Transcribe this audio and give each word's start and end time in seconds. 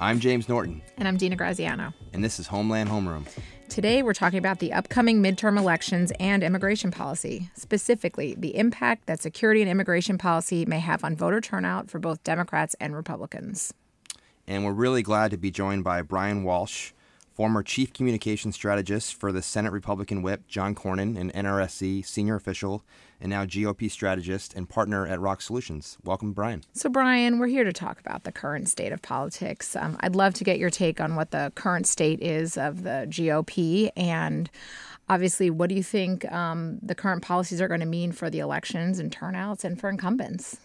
I'm 0.00 0.18
James 0.18 0.48
Norton, 0.48 0.80
And 0.96 1.06
I'm 1.06 1.16
Dina 1.16 1.36
Graziano. 1.36 1.92
and 2.12 2.24
this 2.24 2.40
is 2.40 2.46
Homeland 2.46 2.88
Homeroom. 2.88 3.26
Today, 3.68 4.02
we're 4.02 4.14
talking 4.14 4.38
about 4.38 4.58
the 4.58 4.72
upcoming 4.72 5.22
midterm 5.22 5.56
elections 5.58 6.10
and 6.18 6.42
immigration 6.42 6.90
policy, 6.90 7.50
specifically 7.54 8.34
the 8.36 8.56
impact 8.56 9.06
that 9.06 9.20
security 9.20 9.60
and 9.60 9.70
immigration 9.70 10.18
policy 10.18 10.64
may 10.64 10.80
have 10.80 11.04
on 11.04 11.14
voter 11.14 11.40
turnout 11.40 11.90
for 11.90 11.98
both 11.98 12.24
Democrats 12.24 12.74
and 12.80 12.96
Republicans. 12.96 13.72
And 14.48 14.64
we're 14.64 14.72
really 14.72 15.02
glad 15.02 15.30
to 15.32 15.36
be 15.36 15.50
joined 15.50 15.84
by 15.84 16.02
Brian 16.02 16.42
Walsh, 16.44 16.92
former 17.40 17.62
Chief 17.62 17.90
Communications 17.94 18.54
Strategist 18.54 19.14
for 19.14 19.32
the 19.32 19.40
Senate 19.40 19.72
Republican 19.72 20.20
Whip 20.20 20.46
John 20.46 20.74
Cornyn, 20.74 21.18
an 21.18 21.30
NRSC 21.30 22.04
senior 22.04 22.34
official, 22.34 22.84
and 23.18 23.30
now 23.30 23.46
GOP 23.46 23.90
strategist 23.90 24.52
and 24.52 24.68
partner 24.68 25.06
at 25.06 25.18
Rokk 25.18 25.40
Solutions. 25.40 25.96
Welcome, 26.04 26.34
Brian. 26.34 26.64
So, 26.74 26.90
Brian, 26.90 27.38
we're 27.38 27.46
here 27.46 27.64
to 27.64 27.72
talk 27.72 27.98
about 27.98 28.24
the 28.24 28.30
current 28.30 28.68
state 28.68 28.92
of 28.92 29.00
politics. 29.00 29.74
Um, 29.74 29.96
I'd 30.00 30.14
love 30.14 30.34
to 30.34 30.44
get 30.44 30.58
your 30.58 30.68
take 30.68 31.00
on 31.00 31.16
what 31.16 31.30
the 31.30 31.50
current 31.54 31.86
state 31.86 32.20
is 32.20 32.58
of 32.58 32.82
the 32.82 33.06
GOP 33.08 33.88
and 33.96 34.50
obviously, 35.08 35.48
what 35.48 35.70
do 35.70 35.74
you 35.74 35.82
think 35.82 36.30
um, 36.30 36.78
the 36.82 36.94
current 36.94 37.22
policies 37.22 37.62
are 37.62 37.68
going 37.68 37.80
to 37.80 37.86
mean 37.86 38.12
for 38.12 38.28
the 38.28 38.40
elections 38.40 38.98
and 38.98 39.10
turnouts 39.10 39.64
and 39.64 39.80
for 39.80 39.88
incumbents? 39.88 40.58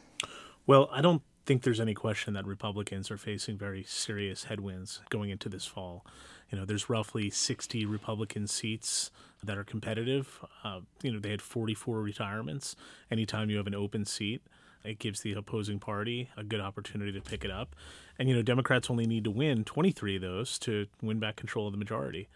Well, 0.68 0.90
I 0.92 1.00
don't 1.00 1.22
think 1.46 1.62
there's 1.62 1.80
any 1.80 1.94
question 1.94 2.34
that 2.34 2.46
Republicans 2.46 3.12
are 3.12 3.18
facing 3.18 3.58
very 3.58 3.84
serious 3.84 4.46
headwinds 4.46 5.02
going 5.10 5.30
into 5.30 5.48
this 5.48 5.66
fall. 5.66 6.06
You 6.52 6.58
know, 6.58 6.66
there's 6.66 6.90
roughly 6.90 7.30
60 7.30 7.86
Republican 7.86 8.48
seats 8.48 9.12
that 9.44 9.58
are 9.58 9.64
competitive. 9.64 10.44
Uh, 10.64 10.82
you 11.02 11.12
know, 11.12 11.20
they 11.20 11.30
had 11.30 11.42
44 11.42 12.02
retirements. 12.02 12.76
Anytime 13.12 13.50
you 13.50 13.58
have 13.58 13.68
an 13.68 13.76
open 13.76 14.06
seat, 14.06 14.42
it 14.84 15.00
gives 15.00 15.22
the 15.22 15.34
opposing 15.34 15.80
party 15.80 16.30
a 16.38 16.44
good 16.44 16.62
opportunity 16.62 17.12
to 17.12 17.22
pick 17.22 17.46
it 17.46 17.52
up. 17.52 17.76
And, 18.18 18.30
you 18.30 18.36
know, 18.36 18.42
Democrats 18.42 18.90
only 18.90 19.06
need 19.06 19.24
to 19.26 19.32
win 19.32 19.64
23 19.64 20.16
of 20.16 20.22
those 20.22 20.58
to 20.60 20.88
win 21.02 21.20
back 21.20 21.36
control 21.36 21.68
of 21.68 21.74
the 21.74 21.78
majority. 21.78 22.28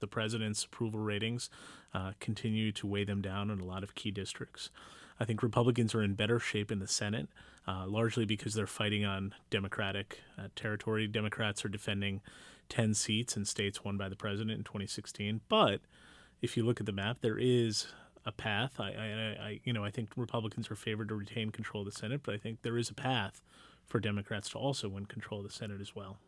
The 0.00 0.06
president's 0.06 0.64
approval 0.64 1.00
ratings 1.00 1.50
uh, 1.94 2.12
continue 2.20 2.72
to 2.72 2.86
weigh 2.86 3.04
them 3.04 3.20
down 3.20 3.50
in 3.50 3.60
a 3.60 3.64
lot 3.64 3.82
of 3.82 3.94
key 3.94 4.10
districts. 4.10 4.70
I 5.20 5.24
think 5.24 5.42
Republicans 5.42 5.94
are 5.94 6.02
in 6.02 6.14
better 6.14 6.38
shape 6.38 6.70
in 6.70 6.78
the 6.78 6.86
Senate, 6.86 7.28
uh, 7.66 7.86
largely 7.86 8.24
because 8.24 8.54
they're 8.54 8.66
fighting 8.66 9.04
on 9.04 9.34
Democratic 9.50 10.20
uh, 10.38 10.48
territory. 10.54 11.06
Democrats 11.06 11.64
are 11.64 11.68
defending 11.68 12.20
10 12.68 12.94
seats 12.94 13.36
in 13.36 13.44
states 13.44 13.84
won 13.84 13.96
by 13.96 14.08
the 14.08 14.16
president 14.16 14.58
in 14.58 14.64
2016. 14.64 15.40
But 15.48 15.80
if 16.40 16.56
you 16.56 16.64
look 16.64 16.80
at 16.80 16.86
the 16.86 16.92
map, 16.92 17.18
there 17.20 17.38
is 17.38 17.88
a 18.26 18.32
path. 18.32 18.78
I, 18.78 18.90
I, 18.90 19.44
I, 19.46 19.60
you 19.64 19.72
know, 19.72 19.84
I 19.84 19.90
think 19.90 20.10
Republicans 20.16 20.70
are 20.70 20.76
favored 20.76 21.08
to 21.08 21.14
retain 21.14 21.50
control 21.50 21.86
of 21.86 21.92
the 21.92 21.98
Senate, 21.98 22.20
but 22.22 22.34
I 22.34 22.38
think 22.38 22.62
there 22.62 22.78
is 22.78 22.90
a 22.90 22.94
path 22.94 23.40
for 23.86 23.98
Democrats 23.98 24.50
to 24.50 24.58
also 24.58 24.88
win 24.88 25.06
control 25.06 25.40
of 25.40 25.46
the 25.46 25.52
Senate 25.52 25.80
as 25.80 25.96
well. 25.96 26.18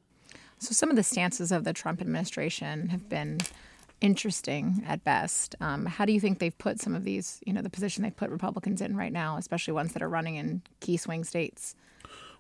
So, 0.58 0.72
some 0.72 0.91
of 0.91 0.96
the 0.96 1.02
stances 1.02 1.52
of 1.52 1.64
the 1.64 1.72
Trump 1.72 2.00
administration 2.00 2.88
have 2.88 3.08
been 3.08 3.38
interesting 4.01 4.83
at 4.87 5.05
best. 5.05 5.55
Um, 5.61 5.87
how 5.87 6.05
do 6.05 6.12
you 6.12 6.20
think 6.20 6.39
they've 6.39 6.56
put 6.56 6.81
some 6.81 6.95
of 6.95 7.05
these, 7.05 7.41
you 7.47 7.53
know, 7.53 7.62
the 7.62 7.70
position 7.70 8.03
they've 8.03 8.17
put 8.17 8.31
Republicans 8.31 8.81
in 8.81 8.97
right 8.97 9.12
now, 9.12 9.37
especially 9.37 9.73
ones 9.73 9.92
that 9.92 10.03
are 10.03 10.09
running 10.09 10.37
in 10.37 10.62
key 10.81 10.97
swing 10.97 11.25
states? 11.25 11.75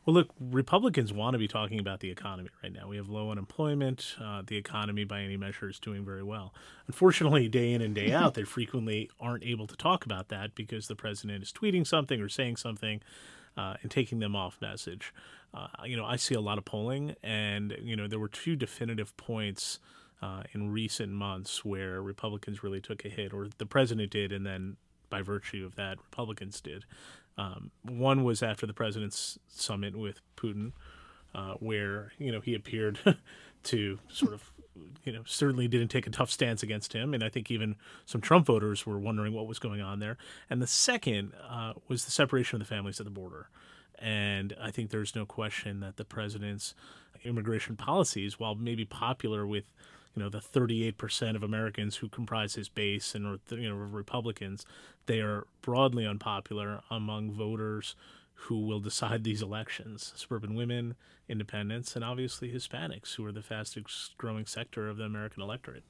Well, 0.06 0.14
look, 0.14 0.30
Republicans 0.40 1.12
want 1.12 1.34
to 1.34 1.38
be 1.38 1.46
talking 1.46 1.78
about 1.78 2.00
the 2.00 2.10
economy 2.10 2.48
right 2.62 2.72
now. 2.72 2.88
We 2.88 2.96
have 2.96 3.10
low 3.10 3.30
unemployment. 3.30 4.16
Uh, 4.18 4.42
the 4.46 4.56
economy, 4.56 5.04
by 5.04 5.20
any 5.20 5.36
measure, 5.36 5.68
is 5.68 5.78
doing 5.78 6.06
very 6.06 6.22
well. 6.22 6.54
Unfortunately, 6.86 7.48
day 7.48 7.74
in 7.74 7.82
and 7.82 7.94
day 7.94 8.12
out, 8.14 8.32
they 8.32 8.44
frequently 8.44 9.10
aren't 9.20 9.44
able 9.44 9.66
to 9.66 9.76
talk 9.76 10.06
about 10.06 10.28
that 10.28 10.54
because 10.54 10.88
the 10.88 10.96
president 10.96 11.42
is 11.42 11.52
tweeting 11.52 11.86
something 11.86 12.18
or 12.20 12.30
saying 12.30 12.56
something 12.56 13.02
uh, 13.58 13.74
and 13.82 13.90
taking 13.90 14.20
them 14.20 14.34
off 14.34 14.58
message. 14.62 15.12
Uh, 15.52 15.66
you 15.84 15.96
know, 15.96 16.04
I 16.06 16.16
see 16.16 16.34
a 16.34 16.40
lot 16.40 16.56
of 16.56 16.64
polling, 16.64 17.16
and, 17.22 17.76
you 17.82 17.94
know, 17.94 18.08
there 18.08 18.20
were 18.20 18.28
two 18.28 18.56
definitive 18.56 19.14
points 19.18 19.80
uh, 20.22 20.42
in 20.52 20.70
recent 20.70 21.12
months 21.12 21.64
where 21.64 22.02
Republicans 22.02 22.62
really 22.62 22.80
took 22.80 23.04
a 23.04 23.08
hit, 23.08 23.32
or 23.32 23.48
the 23.58 23.66
president 23.66 24.10
did, 24.10 24.32
and 24.32 24.44
then 24.44 24.76
by 25.08 25.22
virtue 25.22 25.64
of 25.64 25.76
that, 25.76 25.98
Republicans 25.98 26.60
did. 26.60 26.84
Um, 27.38 27.70
one 27.82 28.22
was 28.22 28.42
after 28.42 28.66
the 28.66 28.74
president's 28.74 29.38
summit 29.48 29.96
with 29.96 30.20
Putin, 30.36 30.72
uh, 31.34 31.54
where 31.54 32.12
you 32.18 32.30
know 32.30 32.40
he 32.40 32.54
appeared 32.54 32.98
to 33.64 33.98
sort 34.08 34.34
of 34.34 34.52
you 35.04 35.12
know 35.12 35.22
certainly 35.24 35.68
didn't 35.68 35.88
take 35.88 36.06
a 36.06 36.10
tough 36.10 36.30
stance 36.30 36.62
against 36.62 36.92
him, 36.92 37.14
and 37.14 37.24
I 37.24 37.28
think 37.28 37.50
even 37.50 37.76
some 38.04 38.20
Trump 38.20 38.46
voters 38.46 38.84
were 38.84 38.98
wondering 38.98 39.32
what 39.32 39.46
was 39.46 39.58
going 39.58 39.80
on 39.80 40.00
there. 40.00 40.18
And 40.48 40.60
the 40.60 40.66
second 40.66 41.32
uh, 41.48 41.74
was 41.88 42.04
the 42.04 42.10
separation 42.10 42.60
of 42.60 42.66
the 42.66 42.74
families 42.74 43.00
at 43.00 43.04
the 43.04 43.10
border. 43.10 43.48
And 43.98 44.54
I 44.60 44.70
think 44.70 44.90
there's 44.90 45.14
no 45.14 45.26
question 45.26 45.80
that 45.80 45.98
the 45.98 46.06
president's 46.06 46.74
immigration 47.22 47.76
policies, 47.76 48.38
while 48.38 48.54
maybe 48.54 48.84
popular 48.84 49.46
with 49.46 49.64
you 50.14 50.22
know 50.22 50.28
the 50.28 50.38
38% 50.38 51.36
of 51.36 51.42
Americans 51.42 51.96
who 51.96 52.08
comprise 52.08 52.54
his 52.54 52.68
base 52.68 53.14
and 53.14 53.38
you 53.50 53.68
know 53.68 53.74
Republicans, 53.74 54.66
they 55.06 55.20
are 55.20 55.46
broadly 55.62 56.06
unpopular 56.06 56.82
among 56.90 57.32
voters 57.32 57.94
who 58.34 58.66
will 58.66 58.80
decide 58.80 59.24
these 59.24 59.42
elections: 59.42 60.12
suburban 60.16 60.54
women, 60.54 60.94
independents, 61.28 61.94
and 61.94 62.04
obviously 62.04 62.52
Hispanics, 62.52 63.14
who 63.14 63.24
are 63.26 63.32
the 63.32 63.42
fastest 63.42 64.16
growing 64.18 64.46
sector 64.46 64.88
of 64.88 64.96
the 64.96 65.04
American 65.04 65.42
electorate. 65.42 65.84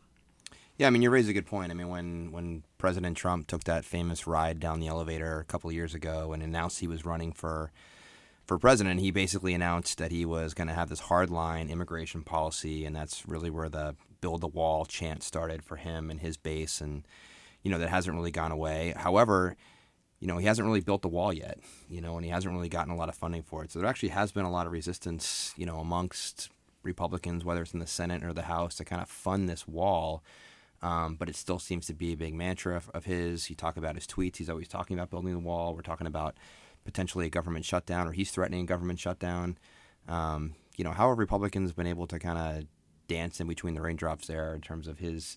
Yeah, 0.81 0.87
I 0.87 0.91
mean, 0.91 1.03
you 1.03 1.11
raise 1.11 1.29
a 1.29 1.35
good 1.35 1.45
point. 1.45 1.71
I 1.71 1.75
mean, 1.75 1.89
when, 1.89 2.33
when 2.33 2.63
President 2.79 3.15
Trump 3.15 3.47
took 3.47 3.65
that 3.65 3.85
famous 3.85 4.27
ride 4.27 4.59
down 4.61 4.81
the 4.81 4.87
elevator 4.87 5.39
a 5.39 5.45
couple 5.45 5.71
years 5.71 5.95
ago 5.95 6.33
and 6.33 6.43
announced 6.43 6.81
he 6.81 6.87
was 6.87 7.05
running 7.05 7.33
for 7.33 7.71
for 8.47 8.59
president, 8.59 8.99
he 8.99 9.11
basically 9.11 9.53
announced 9.53 9.99
that 9.99 10.11
he 10.11 10.25
was 10.25 10.55
going 10.55 10.69
to 10.69 10.75
have 10.75 10.89
this 10.89 11.03
hardline 11.03 11.69
immigration 11.69 12.23
policy, 12.23 12.85
and 12.85 12.97
that's 12.97 13.29
really 13.29 13.51
where 13.51 13.69
the 13.69 13.95
build 14.21 14.41
the 14.41 14.49
wall 14.49 14.85
chant 14.85 15.23
started 15.23 15.63
for 15.63 15.77
him 15.77 16.11
and 16.11 16.21
his 16.21 16.37
base, 16.37 16.81
and 16.81 17.07
you 17.63 17.71
know 17.71 17.79
that 17.79 17.89
hasn't 17.89 18.17
really 18.17 18.31
gone 18.31 18.53
away. 18.53 18.95
However, 18.97 19.57
you 20.19 20.27
know 20.27 20.39
he 20.39 20.47
hasn't 20.47 20.67
really 20.67 20.81
built 20.81 21.03
the 21.03 21.09
wall 21.09 21.33
yet, 21.33 21.59
you 21.89 22.01
know, 22.01 22.17
and 22.17 22.25
he 22.25 22.31
hasn't 22.31 22.55
really 22.55 22.69
gotten 22.69 22.93
a 22.93 22.97
lot 22.97 23.09
of 23.09 23.15
funding 23.15 23.43
for 23.43 23.65
it. 23.65 23.71
So 23.71 23.79
there 23.79 23.89
actually 23.89 24.11
has 24.11 24.33
been 24.33 24.45
a 24.45 24.51
lot 24.51 24.67
of 24.67 24.73
resistance, 24.73 25.55
you 25.57 25.67
know, 25.67 25.79
amongst 25.79 26.51
Republicans, 26.83 27.45
whether 27.45 27.63
it's 27.63 27.75
in 27.75 27.81
the 27.81 27.87
Senate 27.87 28.25
or 28.25 28.33
the 28.33 28.43
House, 28.43 28.75
to 28.77 28.85
kind 28.85 29.03
of 29.03 29.09
fund 29.09 29.49
this 29.49 29.67
wall. 29.69 30.23
Um, 30.83 31.17
but 31.17 31.29
it 31.29 31.37
still 31.37 31.59
seems 31.59 31.87
to 31.89 31.95
be 31.95 32.13
a 32.13 32.17
big 32.17 32.35
mantra 32.35 32.75
of, 32.75 32.89
of 32.95 33.05
his. 33.05 33.51
You 33.51 33.57
talk 33.57 33.77
about 33.77 33.97
his 33.97 34.07
tweets; 34.07 34.37
he's 34.37 34.49
always 34.49 34.69
talking 34.69 34.99
about 34.99 35.11
building 35.11 35.33
the 35.33 35.39
wall. 35.39 35.75
We're 35.75 35.83
talking 35.83 36.07
about 36.07 36.37
potentially 36.85 37.27
a 37.27 37.31
government 37.31 37.65
shutdown, 37.65 38.09
or 38.09 38.13
he's 38.13 38.31
threatening 38.31 38.63
a 38.63 38.67
government 38.67 38.99
shutdown. 38.99 39.59
Um, 40.09 40.55
you 40.77 40.85
know, 40.85 40.93
how 40.93 41.11
have 41.11 41.19
Republicans 41.19 41.73
been 41.73 41.87
able 41.87 42.07
to 42.07 42.19
kind 42.19 42.39
of 42.39 42.65
dance 43.11 43.41
in 43.41 43.49
between 43.49 43.75
the 43.75 43.83
raindrops 43.83 44.29
there 44.29 44.55
in 44.55 44.61
terms 44.61 44.87
of 44.87 45.01
his 45.01 45.37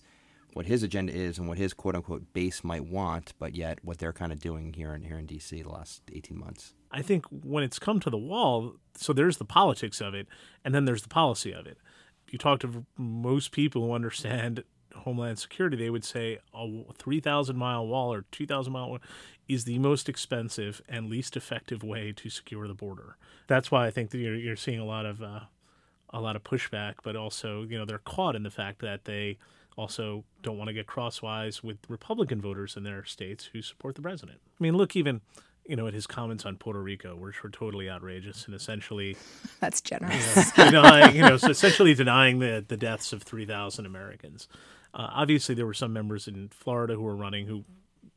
what 0.52 0.66
his 0.66 0.84
agenda 0.84 1.12
is 1.12 1.36
and 1.36 1.48
what 1.48 1.58
his 1.58 1.74
quote 1.74 1.96
unquote 1.96 2.32
base 2.32 2.62
might 2.62 2.86
want, 2.86 3.34
but 3.40 3.56
yet 3.56 3.80
what 3.82 3.98
they're 3.98 4.12
kind 4.12 4.32
of 4.32 4.38
doing 4.38 4.72
here 4.72 4.94
in 4.94 5.02
here 5.02 5.18
in 5.18 5.26
DC 5.26 5.50
the 5.50 5.68
last 5.68 6.02
eighteen 6.12 6.38
months. 6.38 6.74
I 6.92 7.02
think 7.02 7.26
when 7.26 7.64
it's 7.64 7.80
come 7.80 7.98
to 8.00 8.10
the 8.10 8.16
wall, 8.16 8.76
so 8.96 9.12
there's 9.12 9.38
the 9.38 9.44
politics 9.44 10.00
of 10.00 10.14
it, 10.14 10.28
and 10.64 10.72
then 10.72 10.84
there's 10.84 11.02
the 11.02 11.08
policy 11.08 11.52
of 11.52 11.66
it. 11.66 11.78
You 12.30 12.38
talk 12.38 12.60
to 12.60 12.86
most 12.96 13.50
people 13.50 13.82
who 13.82 13.92
understand 13.92 14.62
homeland 14.94 15.40
security, 15.40 15.76
they 15.76 15.90
would 15.90 16.04
say 16.04 16.38
a 16.54 16.68
3,000 16.96 17.56
mile 17.56 17.86
wall 17.86 18.12
or 18.12 18.24
2,000 18.30 18.72
mile 18.72 18.90
wall 18.90 18.98
is 19.48 19.64
the 19.64 19.78
most 19.80 20.08
expensive 20.08 20.80
and 20.88 21.10
least 21.10 21.36
effective 21.36 21.82
way 21.82 22.12
to 22.12 22.30
secure 22.30 22.68
the 22.68 22.74
border. 22.74 23.16
That's 23.48 23.72
why 23.72 23.86
I 23.86 23.90
think 23.90 24.10
that 24.10 24.18
you're, 24.18 24.36
you're 24.36 24.56
seeing 24.56 24.78
a 24.78 24.84
lot 24.84 25.04
of 25.04 25.20
uh, 25.20 25.40
a 26.14 26.20
lot 26.20 26.36
of 26.36 26.44
pushback, 26.44 26.94
but 27.02 27.16
also 27.16 27.62
you 27.62 27.76
know 27.76 27.84
they're 27.84 27.98
caught 27.98 28.36
in 28.36 28.42
the 28.42 28.50
fact 28.50 28.80
that 28.80 29.04
they 29.04 29.36
also 29.76 30.24
don't 30.42 30.56
want 30.56 30.68
to 30.68 30.72
get 30.72 30.86
crosswise 30.86 31.62
with 31.62 31.78
Republican 31.88 32.40
voters 32.40 32.76
in 32.76 32.84
their 32.84 33.04
states 33.04 33.50
who 33.52 33.60
support 33.60 33.96
the 33.96 34.02
president. 34.02 34.38
I 34.58 34.62
mean, 34.62 34.76
look 34.76 34.94
even 34.96 35.20
you 35.66 35.76
know, 35.76 35.86
at 35.86 35.94
his 35.94 36.06
comments 36.06 36.44
on 36.44 36.56
Puerto 36.56 36.82
Rico, 36.82 37.16
which 37.16 37.42
were 37.42 37.48
totally 37.48 37.88
outrageous 37.88 38.44
and 38.46 38.54
essentially 38.54 39.16
that's 39.60 39.80
generous, 39.80 40.56
you 40.58 40.64
know, 40.64 40.82
denying, 40.82 41.16
you 41.16 41.22
know, 41.22 41.36
so 41.36 41.50
essentially 41.50 41.94
denying 41.94 42.38
the 42.38 42.64
the 42.66 42.76
deaths 42.76 43.12
of 43.12 43.22
three 43.22 43.46
thousand 43.46 43.86
Americans. 43.86 44.48
Uh, 44.92 45.08
obviously, 45.12 45.54
there 45.54 45.66
were 45.66 45.74
some 45.74 45.92
members 45.92 46.28
in 46.28 46.48
Florida 46.48 46.94
who 46.94 47.02
were 47.02 47.16
running 47.16 47.46
who, 47.46 47.64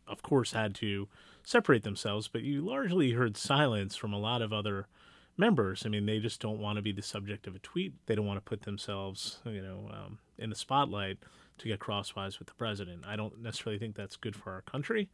of 0.07 0.21
course, 0.21 0.51
had 0.51 0.75
to 0.75 1.07
separate 1.44 1.83
themselves, 1.83 2.27
but 2.27 2.41
you 2.41 2.61
largely 2.61 3.11
heard 3.11 3.38
silence 3.38 3.95
from 3.95 4.13
a 4.13 4.19
lot 4.19 4.41
of 4.41 4.51
other 4.51 4.88
members. 5.37 5.83
I 5.85 5.89
mean, 5.89 6.05
they 6.05 6.19
just 6.19 6.41
don't 6.41 6.59
want 6.59 6.77
to 6.77 6.81
be 6.81 6.91
the 6.91 7.01
subject 7.01 7.47
of 7.47 7.55
a 7.55 7.59
tweet. 7.59 7.93
They 8.05 8.15
don't 8.15 8.25
want 8.25 8.37
to 8.37 8.49
put 8.49 8.63
themselves, 8.63 9.39
you 9.45 9.61
know, 9.61 9.89
um, 9.91 10.19
in 10.37 10.49
the 10.49 10.55
spotlight 10.55 11.17
to 11.59 11.67
get 11.67 11.79
crosswise 11.79 12.39
with 12.39 12.47
the 12.47 12.53
president. 12.55 13.03
I 13.05 13.15
don't 13.15 13.41
necessarily 13.41 13.79
think 13.79 13.95
that's 13.95 14.15
good 14.15 14.35
for 14.35 14.51
our 14.51 14.61
country, 14.61 15.09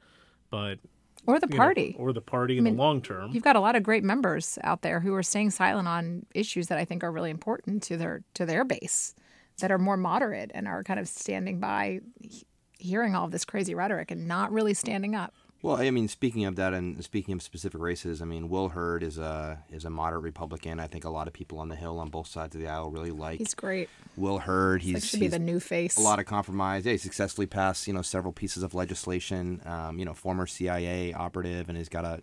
but 0.49 0.79
or 1.25 1.39
the 1.39 1.47
you 1.47 1.57
know, 1.57 1.63
party. 1.63 1.95
or 1.97 2.11
the 2.13 2.21
party 2.21 2.57
in 2.57 2.63
mean, 2.63 2.75
the 2.75 2.81
long 2.81 3.01
term. 3.01 3.31
You've 3.31 3.43
got 3.43 3.55
a 3.55 3.61
lot 3.61 3.75
of 3.75 3.83
great 3.83 4.03
members 4.03 4.57
out 4.63 4.81
there 4.81 4.99
who 4.99 5.13
are 5.13 5.23
staying 5.23 5.51
silent 5.51 5.87
on 5.87 6.25
issues 6.33 6.67
that 6.67 6.77
I 6.77 6.85
think 6.85 7.03
are 7.03 7.11
really 7.11 7.31
important 7.31 7.83
to 7.83 7.97
their 7.97 8.23
to 8.33 8.45
their 8.45 8.65
base, 8.65 9.15
that 9.59 9.71
are 9.71 9.77
more 9.77 9.97
moderate 9.97 10.51
and 10.53 10.67
are 10.67 10.83
kind 10.83 10.99
of 10.99 11.07
standing 11.07 11.59
by, 11.59 12.01
hearing 12.77 13.15
all 13.15 13.25
of 13.25 13.31
this 13.31 13.45
crazy 13.45 13.73
rhetoric 13.75 14.11
and 14.11 14.27
not 14.27 14.51
really 14.51 14.73
standing 14.73 15.15
up. 15.15 15.33
Well, 15.63 15.77
I 15.77 15.89
mean, 15.92 16.10
speaking 16.10 16.44
of 16.44 16.57
that, 16.57 16.74
and 16.74 17.01
speaking 17.06 17.33
of 17.33 17.42
specific 17.42 17.80
races, 17.80 18.21
I 18.21 18.25
mean, 18.25 18.50
Will 18.50 18.68
Hurd 18.68 19.01
is 19.01 19.18
a 19.18 19.63
is 19.71 19.86
a 19.86 19.89
moderate 19.89 20.24
Republican. 20.24 20.77
I 20.77 20.88
think 20.88 21.06
a 21.06 21.10
lot 21.10 21.25
of 21.25 21.33
people 21.33 21.57
on 21.60 21.69
the 21.69 21.77
Hill 21.77 22.00
on 22.00 22.10
both 22.10 22.27
sides 22.27 22.54
of 22.54 22.60
the 22.60 22.68
aisle 22.68 22.92
really 22.92 23.12
like. 23.12 23.39
He's 23.39 23.54
great. 23.54 23.89
Will 24.18 24.39
Hurd. 24.39 24.81
He's 24.81 24.95
like 24.95 25.04
should 25.04 25.21
be 25.21 25.30
the 25.30 25.39
new 25.39 25.62
face. 25.62 25.95
A 25.95 26.01
lot 26.01 26.19
of 26.19 26.25
compromise. 26.25 26.86
Yeah, 26.86 26.92
he 26.92 26.98
successfully 26.98 27.48
passed 27.48 27.88
you 27.88 27.94
know 27.94 28.01
several 28.01 28.33
pieces 28.33 28.62
of 28.62 28.74
legislation. 28.74 29.62
Um, 29.65 30.00
you 30.00 30.04
know, 30.04 30.13
former 30.13 30.45
CIA 30.48 31.13
operative, 31.13 31.69
and 31.69 31.77
he's 31.77 31.88
got 31.88 32.04
a 32.04 32.21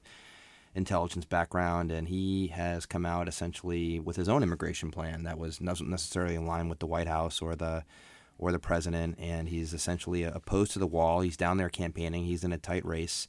intelligence 0.75 1.25
background, 1.25 1.91
and 1.91 2.09
he 2.09 2.49
has 2.49 2.85
come 2.85 3.07
out 3.07 3.27
essentially 3.27 3.99
with 3.99 4.17
his 4.17 4.29
own 4.29 4.43
immigration 4.43 4.91
plan 4.91 5.23
that 5.23 5.39
was 5.39 5.63
not 5.63 5.81
necessarily 5.81 6.35
in 6.35 6.47
line 6.47 6.69
with 6.69 6.79
the 6.79 6.87
White 6.87 7.09
House 7.09 7.41
or 7.41 7.57
the 7.57 7.85
or 8.41 8.51
the 8.51 8.59
president, 8.59 9.17
and 9.19 9.49
he's 9.49 9.75
essentially 9.75 10.25
opposed 10.25 10.73
to 10.73 10.79
the 10.79 10.87
wall. 10.87 11.21
He's 11.21 11.37
down 11.37 11.59
there 11.59 11.69
campaigning. 11.69 12.25
He's 12.25 12.43
in 12.43 12.53
a 12.53 12.59
tight 12.59 12.85
race. 12.85 13.29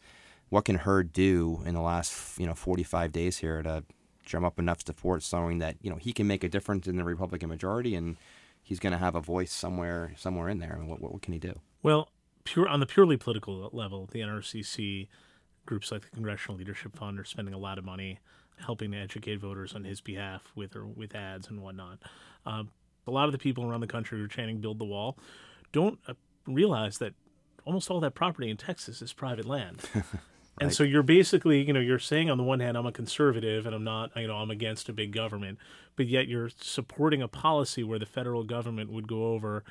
What 0.49 0.65
can 0.65 0.77
Hurd 0.77 1.13
do 1.13 1.61
in 1.65 1.75
the 1.75 1.81
last 1.81 2.39
you 2.39 2.47
know 2.47 2.55
45 2.55 3.11
days 3.11 3.37
here 3.37 3.61
to 3.61 3.83
drum 4.25 4.45
up 4.45 4.57
enough 4.57 4.85
support, 4.85 5.21
showing 5.21 5.59
that 5.59 5.75
you 5.81 5.89
know 5.89 5.97
he 5.97 6.13
can 6.13 6.27
make 6.27 6.43
a 6.43 6.49
difference 6.49 6.87
in 6.87 6.95
the 6.95 7.03
Republican 7.03 7.49
majority, 7.49 7.93
and 7.93 8.15
he's 8.63 8.79
going 8.79 8.93
to 8.93 8.97
have 8.97 9.15
a 9.15 9.21
voice 9.21 9.51
somewhere 9.51 10.13
somewhere 10.17 10.49
in 10.49 10.59
there. 10.59 10.73
And 10.73 10.87
what, 10.87 11.01
what 11.01 11.21
can 11.21 11.33
he 11.33 11.39
do? 11.39 11.59
Well, 11.83 12.09
pure 12.45 12.67
on 12.67 12.79
the 12.79 12.85
purely 12.85 13.17
political 13.17 13.69
level, 13.73 14.07
the 14.11 14.21
NRCC 14.21 15.09
groups 15.65 15.91
like 15.91 16.03
the 16.03 16.09
Congressional 16.09 16.57
Leadership 16.57 16.95
Fund 16.95 17.19
are 17.19 17.25
spending 17.25 17.53
a 17.53 17.59
lot 17.59 17.77
of 17.77 17.83
money 17.83 18.19
helping 18.57 18.91
to 18.91 18.97
educate 18.97 19.39
voters 19.39 19.73
on 19.73 19.83
his 19.83 20.01
behalf 20.01 20.51
with 20.55 20.75
or 20.75 20.85
with 20.85 21.15
ads 21.15 21.49
and 21.49 21.61
whatnot. 21.61 21.99
Um, 22.45 22.69
a 23.07 23.11
lot 23.11 23.25
of 23.25 23.31
the 23.31 23.37
people 23.37 23.63
around 23.63 23.81
the 23.81 23.87
country 23.87 24.17
who 24.17 24.25
are 24.25 24.29
chanting 24.29 24.59
"Build 24.59 24.79
the 24.79 24.85
Wall" 24.85 25.17
don't 25.71 25.99
uh, 26.07 26.13
realize 26.47 26.97
that 26.99 27.13
almost 27.65 27.89
all 27.89 27.99
that 27.99 28.15
property 28.15 28.49
in 28.49 28.57
Texas 28.57 29.01
is 29.01 29.13
private 29.13 29.45
land. 29.45 29.81
right. 29.95 30.05
And 30.59 30.73
so 30.73 30.83
you're 30.83 31.03
basically, 31.03 31.61
you 31.61 31.73
know, 31.73 31.79
you're 31.79 31.99
saying 31.99 32.29
on 32.29 32.37
the 32.37 32.43
one 32.43 32.59
hand, 32.59 32.77
I'm 32.77 32.85
a 32.85 32.91
conservative 32.91 33.65
and 33.65 33.75
I'm 33.75 33.83
not, 33.83 34.11
you 34.15 34.27
know, 34.27 34.35
I'm 34.35 34.51
against 34.51 34.89
a 34.89 34.93
big 34.93 35.11
government, 35.11 35.59
but 35.95 36.07
yet 36.07 36.27
you're 36.27 36.49
supporting 36.59 37.21
a 37.21 37.27
policy 37.27 37.83
where 37.83 37.99
the 37.99 38.05
federal 38.05 38.43
government 38.43 38.91
would 38.91 39.07
go 39.07 39.27
over 39.27 39.63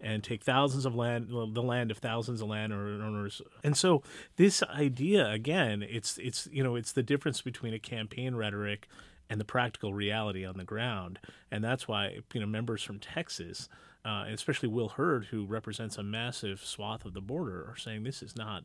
and 0.00 0.22
take 0.22 0.42
thousands 0.42 0.84
of 0.84 0.94
land, 0.94 1.28
the 1.30 1.62
land 1.62 1.90
of 1.90 1.98
thousands 1.98 2.42
of 2.42 2.48
landowners. 2.48 3.40
And 3.62 3.76
so 3.76 4.02
this 4.36 4.62
idea, 4.64 5.30
again, 5.30 5.82
it's 5.82 6.18
it's 6.18 6.48
you 6.52 6.62
know, 6.62 6.76
it's 6.76 6.92
the 6.92 7.02
difference 7.02 7.40
between 7.40 7.72
a 7.72 7.78
campaign 7.78 8.34
rhetoric 8.34 8.88
and 9.30 9.40
the 9.40 9.44
practical 9.44 9.94
reality 9.94 10.44
on 10.44 10.56
the 10.56 10.64
ground. 10.64 11.18
And 11.50 11.62
that's 11.62 11.88
why 11.88 12.18
you 12.32 12.40
know 12.40 12.46
members 12.46 12.82
from 12.82 12.98
Texas, 12.98 13.68
uh, 14.04 14.24
especially 14.28 14.68
Will 14.68 14.90
Hurd, 14.90 15.26
who 15.26 15.44
represents 15.44 15.96
a 15.96 16.02
massive 16.02 16.60
swath 16.60 17.04
of 17.04 17.14
the 17.14 17.20
border, 17.20 17.66
are 17.68 17.76
saying 17.76 18.04
this 18.04 18.22
is 18.22 18.36
not 18.36 18.64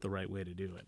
the 0.00 0.10
right 0.10 0.30
way 0.30 0.44
to 0.44 0.54
do 0.54 0.74
it. 0.76 0.86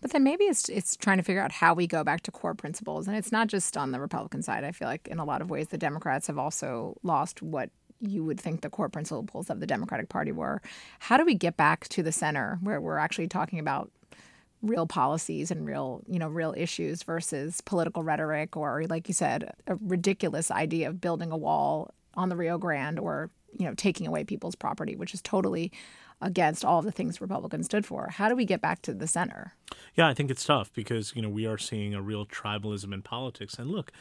But 0.00 0.12
then 0.12 0.22
maybe 0.22 0.44
it's 0.44 0.68
it's 0.68 0.96
trying 0.96 1.16
to 1.16 1.22
figure 1.22 1.40
out 1.40 1.50
how 1.52 1.72
we 1.72 1.86
go 1.86 2.04
back 2.04 2.20
to 2.22 2.30
core 2.30 2.54
principles, 2.54 3.08
and 3.08 3.16
it's 3.16 3.32
not 3.32 3.48
just 3.48 3.76
on 3.76 3.90
the 3.90 4.00
Republican 4.00 4.42
side. 4.42 4.62
I 4.62 4.72
feel 4.72 4.86
like 4.86 5.08
in 5.08 5.18
a 5.18 5.24
lot 5.24 5.40
of 5.40 5.48
ways 5.48 5.68
the 5.68 5.78
Democrats 5.78 6.26
have 6.26 6.36
also 6.36 6.98
lost 7.02 7.40
what 7.40 7.70
you 8.00 8.22
would 8.22 8.38
think 8.38 8.60
the 8.60 8.68
core 8.68 8.90
principles 8.90 9.48
of 9.48 9.60
the 9.60 9.66
Democratic 9.66 10.10
Party 10.10 10.30
were. 10.30 10.60
How 10.98 11.16
do 11.16 11.24
we 11.24 11.34
get 11.34 11.56
back 11.56 11.88
to 11.88 12.02
the 12.02 12.12
center 12.12 12.58
where 12.60 12.80
we're 12.80 12.98
actually 12.98 13.28
talking 13.28 13.58
about 13.58 13.90
real 14.64 14.86
policies 14.86 15.50
and 15.50 15.66
real, 15.66 16.02
you 16.08 16.18
know, 16.18 16.28
real 16.28 16.54
issues 16.56 17.02
versus 17.02 17.60
political 17.60 18.02
rhetoric 18.02 18.56
or, 18.56 18.84
like 18.88 19.08
you 19.08 19.14
said, 19.14 19.52
a 19.66 19.76
ridiculous 19.76 20.50
idea 20.50 20.88
of 20.88 21.00
building 21.00 21.30
a 21.30 21.36
wall 21.36 21.92
on 22.14 22.28
the 22.28 22.36
Rio 22.36 22.58
Grande 22.58 22.98
or, 22.98 23.30
you 23.58 23.66
know, 23.66 23.74
taking 23.74 24.06
away 24.06 24.24
people's 24.24 24.54
property, 24.54 24.96
which 24.96 25.14
is 25.14 25.22
totally 25.22 25.70
against 26.20 26.64
all 26.64 26.78
of 26.78 26.84
the 26.84 26.92
things 26.92 27.20
Republicans 27.20 27.66
stood 27.66 27.84
for. 27.84 28.08
How 28.08 28.28
do 28.28 28.36
we 28.36 28.44
get 28.44 28.60
back 28.60 28.82
to 28.82 28.94
the 28.94 29.06
center? 29.06 29.54
Yeah, 29.94 30.08
I 30.08 30.14
think 30.14 30.30
it's 30.30 30.44
tough 30.44 30.72
because, 30.72 31.12
you 31.14 31.22
know, 31.22 31.28
we 31.28 31.46
are 31.46 31.58
seeing 31.58 31.94
a 31.94 32.00
real 32.00 32.24
tribalism 32.24 32.92
in 32.92 33.02
politics. 33.02 33.54
And 33.58 33.70
look, 33.70 33.92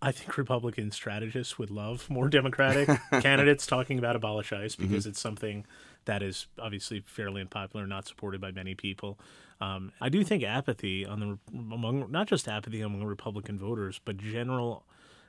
I 0.00 0.12
think 0.12 0.36
Republican 0.36 0.90
strategists 0.90 1.58
would 1.58 1.70
love 1.70 2.08
more 2.10 2.28
Democratic 2.30 2.88
candidates 3.20 3.66
talking 3.66 3.98
about 3.98 4.16
abolish 4.16 4.52
ICE 4.52 4.76
because 4.76 5.02
mm-hmm. 5.02 5.10
it's 5.10 5.20
something 5.20 5.66
that 6.04 6.22
is 6.22 6.46
obviously 6.58 7.00
fairly 7.06 7.40
unpopular, 7.40 7.86
not 7.86 8.06
supported 8.06 8.40
by 8.40 8.50
many 8.50 8.74
people. 8.74 9.18
Um, 9.62 9.92
I 10.00 10.08
do 10.08 10.24
think 10.24 10.42
apathy 10.42 11.06
on 11.06 11.20
the 11.20 11.38
among 11.54 12.10
not 12.10 12.26
just 12.26 12.48
apathy 12.48 12.80
among 12.80 13.04
Republican 13.04 13.60
voters, 13.60 14.00
but 14.04 14.16
general 14.16 14.84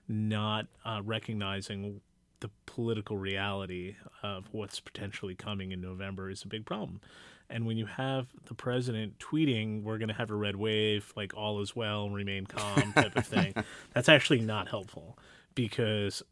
not 0.08 0.66
uh, 0.84 1.02
recognizing 1.04 2.02
the 2.40 2.50
political 2.66 3.16
reality 3.16 3.96
of 4.24 4.46
what's 4.52 4.80
potentially 4.80 5.36
coming 5.36 5.72
in 5.72 5.80
November 5.80 6.32
is 6.32 6.44
a 6.44 6.48
big 6.48 6.66
problem. 6.66 7.00
And 7.48 7.68
when 7.68 7.78
you 7.78 7.86
have 7.86 8.26
the 8.46 8.56
president 8.56 9.20
tweeting, 9.20 9.84
we're 9.84 10.00
going 10.00 10.10
to 10.10 10.16
have 10.16 10.32
a 10.32 10.36
red 10.36 10.56
wave, 10.56 11.14
like 11.16 11.38
all 11.38 11.62
is 11.62 11.76
well, 11.76 12.10
remain 12.10 12.48
calm 12.48 12.92
type 12.94 13.16
of 13.16 13.28
thing, 13.28 13.54
that's 13.94 14.10
actually 14.10 14.42
not 14.42 14.68
helpful 14.68 15.16
because 15.54 16.24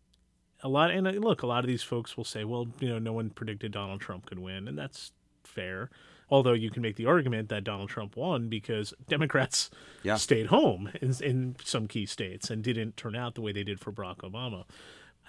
a 0.63 0.67
lot 0.67 0.89
and 0.89 1.07
uh, 1.07 1.11
look, 1.11 1.43
a 1.43 1.47
lot 1.47 1.63
of 1.63 1.67
these 1.67 1.83
folks 1.83 2.17
will 2.17 2.23
say, 2.23 2.45
well, 2.45 2.67
you 2.79 2.89
know, 2.89 2.97
no 2.97 3.13
one 3.13 3.29
predicted 3.29 3.71
Donald 3.71 4.01
Trump 4.01 4.25
could 4.25 4.39
win, 4.39 4.67
and 4.67 4.75
that's 4.75 5.11
fair. 5.43 5.91
Although 6.31 6.53
you 6.53 6.71
can 6.71 6.81
make 6.81 6.95
the 6.95 7.05
argument 7.05 7.49
that 7.49 7.63
Donald 7.63 7.89
Trump 7.89 8.15
won 8.15 8.47
because 8.47 8.93
Democrats 9.07 9.69
yeah. 10.01 10.15
stayed 10.15 10.47
home 10.47 10.89
in, 11.01 11.13
in 11.21 11.55
some 11.63 11.87
key 11.87 12.05
states 12.05 12.49
and 12.49 12.63
didn't 12.63 12.97
turn 12.97 13.15
out 13.15 13.35
the 13.35 13.41
way 13.41 13.51
they 13.51 13.63
did 13.63 13.79
for 13.79 13.91
Barack 13.91 14.19
Obama. 14.19 14.63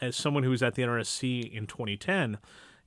As 0.01 0.17
someone 0.17 0.43
who 0.43 0.51
was 0.51 0.63
at 0.63 0.75
the 0.75 0.83
NRSC 0.83 1.53
in 1.53 1.67
2010, 1.67 2.39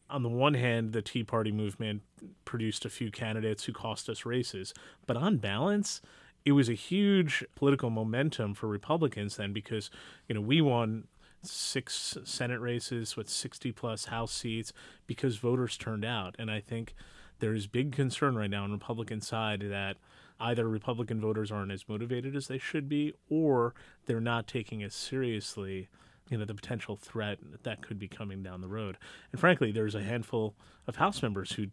on 0.10 0.24
the 0.24 0.30
one 0.30 0.54
hand, 0.54 0.94
the 0.94 1.02
Tea 1.02 1.24
Party 1.24 1.52
movement 1.52 2.02
produced 2.46 2.86
a 2.86 2.90
few 2.90 3.12
candidates 3.12 3.66
who 3.66 3.74
cost 3.74 4.08
us 4.10 4.26
races, 4.26 4.74
but 5.08 5.18
on 5.18 5.38
balance, 5.38 6.02
it 6.46 6.52
was 6.52 6.70
a 6.70 6.74
huge 6.74 7.44
political 7.56 7.90
momentum 7.90 8.54
for 8.54 8.68
Republicans 8.68 9.38
then 9.38 9.52
because 9.52 9.90
you 10.28 10.36
know 10.36 10.42
we 10.42 10.62
won 10.62 11.08
six 11.42 12.18
Senate 12.24 12.60
races 12.60 13.16
with 13.16 13.30
60 13.30 13.72
plus 13.72 14.06
House 14.06 14.32
seats 14.32 14.74
because 15.08 15.38
voters 15.38 15.78
turned 15.78 16.06
out. 16.06 16.36
And 16.38 16.50
I 16.50 16.60
think 16.60 16.94
there 17.40 17.54
is 17.54 17.68
big 17.68 17.92
concern 17.92 18.36
right 18.36 18.50
now 18.50 18.64
on 18.64 18.70
the 18.70 18.78
Republican 18.78 19.22
side 19.22 19.62
that 19.62 19.98
either 20.40 20.68
Republican 20.68 21.20
voters 21.22 21.52
aren't 21.52 21.72
as 21.72 21.88
motivated 21.88 22.36
as 22.36 22.48
they 22.48 22.58
should 22.58 22.90
be 22.90 23.14
or 23.30 23.74
they're 24.06 24.20
not 24.20 24.48
taking 24.48 24.84
as 24.84 24.94
seriously 24.94 25.88
you 26.30 26.38
know 26.38 26.46
the 26.46 26.56
potential 26.56 26.96
threat 26.96 27.40
that 27.64 27.82
could 27.82 28.00
be 28.00 28.08
coming 28.08 28.42
down 28.42 28.62
the 28.62 28.68
road. 28.68 28.98
And 29.32 29.40
frankly, 29.40 29.72
there's 29.72 29.96
a 29.96 30.04
handful 30.04 30.56
of 30.88 30.96
House 30.96 31.22
members 31.22 31.54
who 31.54 31.68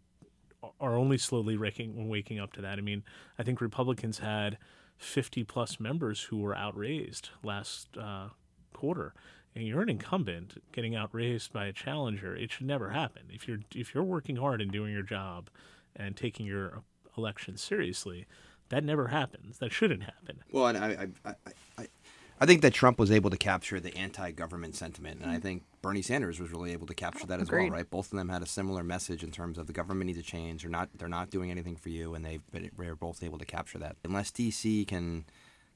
are 0.81 0.97
only 0.97 1.19
slowly 1.19 1.57
waking 1.57 2.09
waking 2.09 2.39
up 2.39 2.53
to 2.55 2.61
that. 2.63 2.79
I 2.79 2.83
mean, 2.83 3.03
I 3.39 3.43
think 3.43 3.61
Republicans 3.61 4.19
had 4.19 4.59
50 4.99 5.45
plus 5.45 5.81
members 5.81 6.25
who 6.25 6.39
were 6.39 6.57
outraised 6.57 7.31
last 7.43 7.97
uh, 7.97 8.29
quarter, 8.73 9.15
and 9.55 9.67
you're 9.67 9.83
an 9.83 9.89
incumbent 9.89 10.63
getting 10.73 10.97
outraised 10.97 11.53
by 11.53 11.67
a 11.67 11.73
challenger, 11.73 12.35
it 12.35 12.51
should 12.51 12.67
never 12.67 12.91
happen. 12.91 13.23
If 13.31 13.47
you're 13.47 13.61
if 13.75 13.95
you're 13.95 14.05
working 14.05 14.37
hard 14.37 14.61
and 14.61 14.71
doing 14.71 14.93
your 14.93 15.03
job 15.03 15.51
and 15.95 16.17
taking 16.17 16.47
your 16.47 16.83
election 17.17 17.57
seriously, 17.57 18.27
that 18.71 18.85
never 18.85 19.09
happens. 19.09 19.59
That 19.59 19.73
shouldn't 19.73 20.05
happen. 20.05 20.43
Well, 20.51 20.69
and 20.69 20.79
I, 20.79 21.09
I, 21.25 21.35
I, 21.79 21.87
I 22.41 22.47
think 22.47 22.63
that 22.63 22.73
Trump 22.73 22.99
was 22.99 23.11
able 23.11 23.31
to 23.31 23.37
capture 23.37 23.79
the 23.79 23.97
anti-government 23.97 24.75
sentiment, 24.75 25.21
and 25.21 25.31
I 25.31 25.39
think 25.39 25.63
Bernie 25.83 26.03
Sanders 26.03 26.41
was 26.41 26.51
really 26.51 26.73
able 26.73 26.87
to 26.87 26.95
capture 26.95 27.27
that 27.27 27.41
as 27.41 27.49
Agreed. 27.49 27.65
well. 27.65 27.79
Right? 27.79 27.91
Both 27.91 28.13
of 28.13 28.19
them 28.19 28.31
had 28.31 28.43
a 28.43 28.47
similar 28.47 28.83
message 28.83 29.23
in 29.23 29.31
terms 29.31 29.59
of 29.59 29.67
the 29.67 29.73
government 29.73 30.07
needs 30.07 30.19
to 30.19 30.25
change. 30.25 30.63
They're 30.63 30.71
not 30.71 30.89
they're 30.97 31.09
not 31.09 31.31
doing 31.31 31.51
anything 31.51 31.77
for 31.77 31.91
you, 31.91 32.15
and 32.15 32.25
they've. 32.25 32.43
they're 32.51 32.97
both 32.97 33.23
able 33.23 33.39
to 33.39 33.45
capture 33.45 33.79
that. 33.79 33.97
Unless 34.05 34.31
DC 34.33 34.87
can 34.89 35.25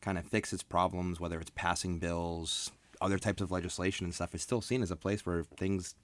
kind 0.00 0.18
of 0.18 0.24
fix 0.24 0.52
its 0.52 0.62
problems, 0.62 1.20
whether 1.20 1.38
it's 1.38 1.50
passing 1.54 1.98
bills, 1.98 2.70
other 3.00 3.18
types 3.18 3.42
of 3.42 3.50
legislation 3.50 4.04
and 4.04 4.14
stuff 4.14 4.34
is 4.34 4.42
still 4.42 4.60
seen 4.60 4.82
as 4.82 4.90
a 4.90 4.96
place 4.96 5.24
where 5.24 5.44
things 5.44 5.94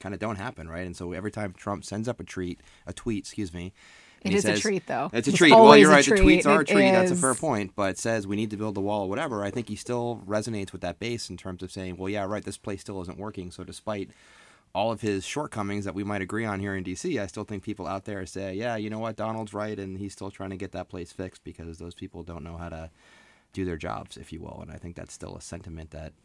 kind 0.00 0.14
of 0.14 0.20
don't 0.20 0.36
happen, 0.36 0.68
right? 0.68 0.86
And 0.86 0.96
so 0.96 1.12
every 1.12 1.30
time 1.30 1.52
Trump 1.52 1.84
sends 1.84 2.08
up 2.08 2.20
a 2.20 2.24
tweet, 2.24 2.60
a 2.86 2.92
tweet, 2.92 3.20
excuse 3.20 3.54
me, 3.54 3.72
it 4.22 4.34
is 4.34 4.42
says, 4.42 4.58
a 4.58 4.62
treat, 4.62 4.86
though. 4.86 5.10
It's 5.12 5.28
a 5.28 5.32
treat. 5.32 5.52
Well, 5.52 5.76
you're 5.76 5.90
right. 5.90 6.04
The 6.04 6.12
tweets 6.12 6.46
are 6.46 6.60
a 6.60 6.64
treat. 6.64 6.86
Is. 6.86 6.92
That's 6.92 7.10
a 7.10 7.16
fair 7.16 7.34
point. 7.34 7.72
But 7.74 7.90
it 7.90 7.98
says 7.98 8.26
we 8.26 8.36
need 8.36 8.50
to 8.50 8.56
build 8.56 8.76
the 8.76 8.80
wall 8.80 9.02
or 9.02 9.08
whatever. 9.08 9.44
I 9.44 9.50
think 9.50 9.68
he 9.68 9.76
still 9.76 10.22
resonates 10.26 10.72
with 10.72 10.80
that 10.82 11.00
base 11.00 11.28
in 11.28 11.36
terms 11.36 11.62
of 11.62 11.72
saying, 11.72 11.96
well, 11.96 12.08
yeah, 12.08 12.24
right, 12.24 12.44
this 12.44 12.56
place 12.56 12.80
still 12.80 13.00
isn't 13.02 13.18
working. 13.18 13.50
So 13.50 13.64
despite 13.64 14.10
all 14.74 14.92
of 14.92 15.00
his 15.00 15.24
shortcomings 15.24 15.84
that 15.84 15.94
we 15.94 16.04
might 16.04 16.22
agree 16.22 16.44
on 16.44 16.60
here 16.60 16.74
in 16.76 16.84
D.C., 16.84 17.18
I 17.18 17.26
still 17.26 17.44
think 17.44 17.62
people 17.62 17.86
out 17.86 18.04
there 18.04 18.24
say, 18.26 18.54
yeah, 18.54 18.76
you 18.76 18.90
know 18.90 19.00
what, 19.00 19.16
Donald's 19.16 19.52
right, 19.52 19.78
and 19.78 19.98
he's 19.98 20.12
still 20.12 20.30
trying 20.30 20.50
to 20.50 20.56
get 20.56 20.72
that 20.72 20.88
place 20.88 21.10
fixed 21.12 21.42
because 21.44 21.78
those 21.78 21.94
people 21.94 22.22
don't 22.22 22.44
know 22.44 22.56
how 22.56 22.68
to 22.68 22.90
do 23.52 23.64
their 23.64 23.76
jobs, 23.76 24.16
if 24.16 24.32
you 24.32 24.40
will. 24.40 24.60
And 24.62 24.70
I 24.70 24.76
think 24.76 24.94
that's 24.96 25.12
still 25.12 25.36
a 25.36 25.40
sentiment 25.40 25.90
that– 25.90 26.12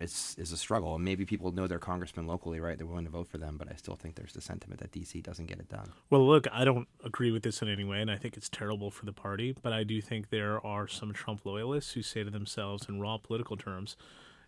it's 0.00 0.36
is 0.38 0.52
a 0.52 0.56
struggle. 0.56 0.94
And 0.94 1.04
maybe 1.04 1.24
people 1.24 1.52
know 1.52 1.66
their 1.66 1.78
congressman 1.78 2.26
locally, 2.26 2.60
right? 2.60 2.76
They're 2.76 2.86
willing 2.86 3.04
to 3.04 3.10
vote 3.10 3.28
for 3.28 3.38
them, 3.38 3.56
but 3.56 3.70
I 3.70 3.74
still 3.74 3.96
think 3.96 4.14
there's 4.14 4.32
the 4.32 4.40
sentiment 4.40 4.80
that 4.80 4.92
DC 4.92 5.22
doesn't 5.22 5.46
get 5.46 5.58
it 5.58 5.68
done. 5.68 5.92
Well, 6.10 6.26
look, 6.26 6.46
I 6.52 6.64
don't 6.64 6.88
agree 7.04 7.30
with 7.30 7.42
this 7.42 7.62
in 7.62 7.68
any 7.68 7.84
way, 7.84 8.00
and 8.00 8.10
I 8.10 8.16
think 8.16 8.36
it's 8.36 8.48
terrible 8.48 8.90
for 8.90 9.04
the 9.04 9.12
party. 9.12 9.54
But 9.60 9.72
I 9.72 9.84
do 9.84 10.00
think 10.00 10.30
there 10.30 10.64
are 10.64 10.88
some 10.88 11.12
Trump 11.12 11.44
loyalists 11.44 11.92
who 11.92 12.02
say 12.02 12.24
to 12.24 12.30
themselves, 12.30 12.88
in 12.88 13.00
raw 13.00 13.18
political 13.18 13.56
terms, 13.56 13.96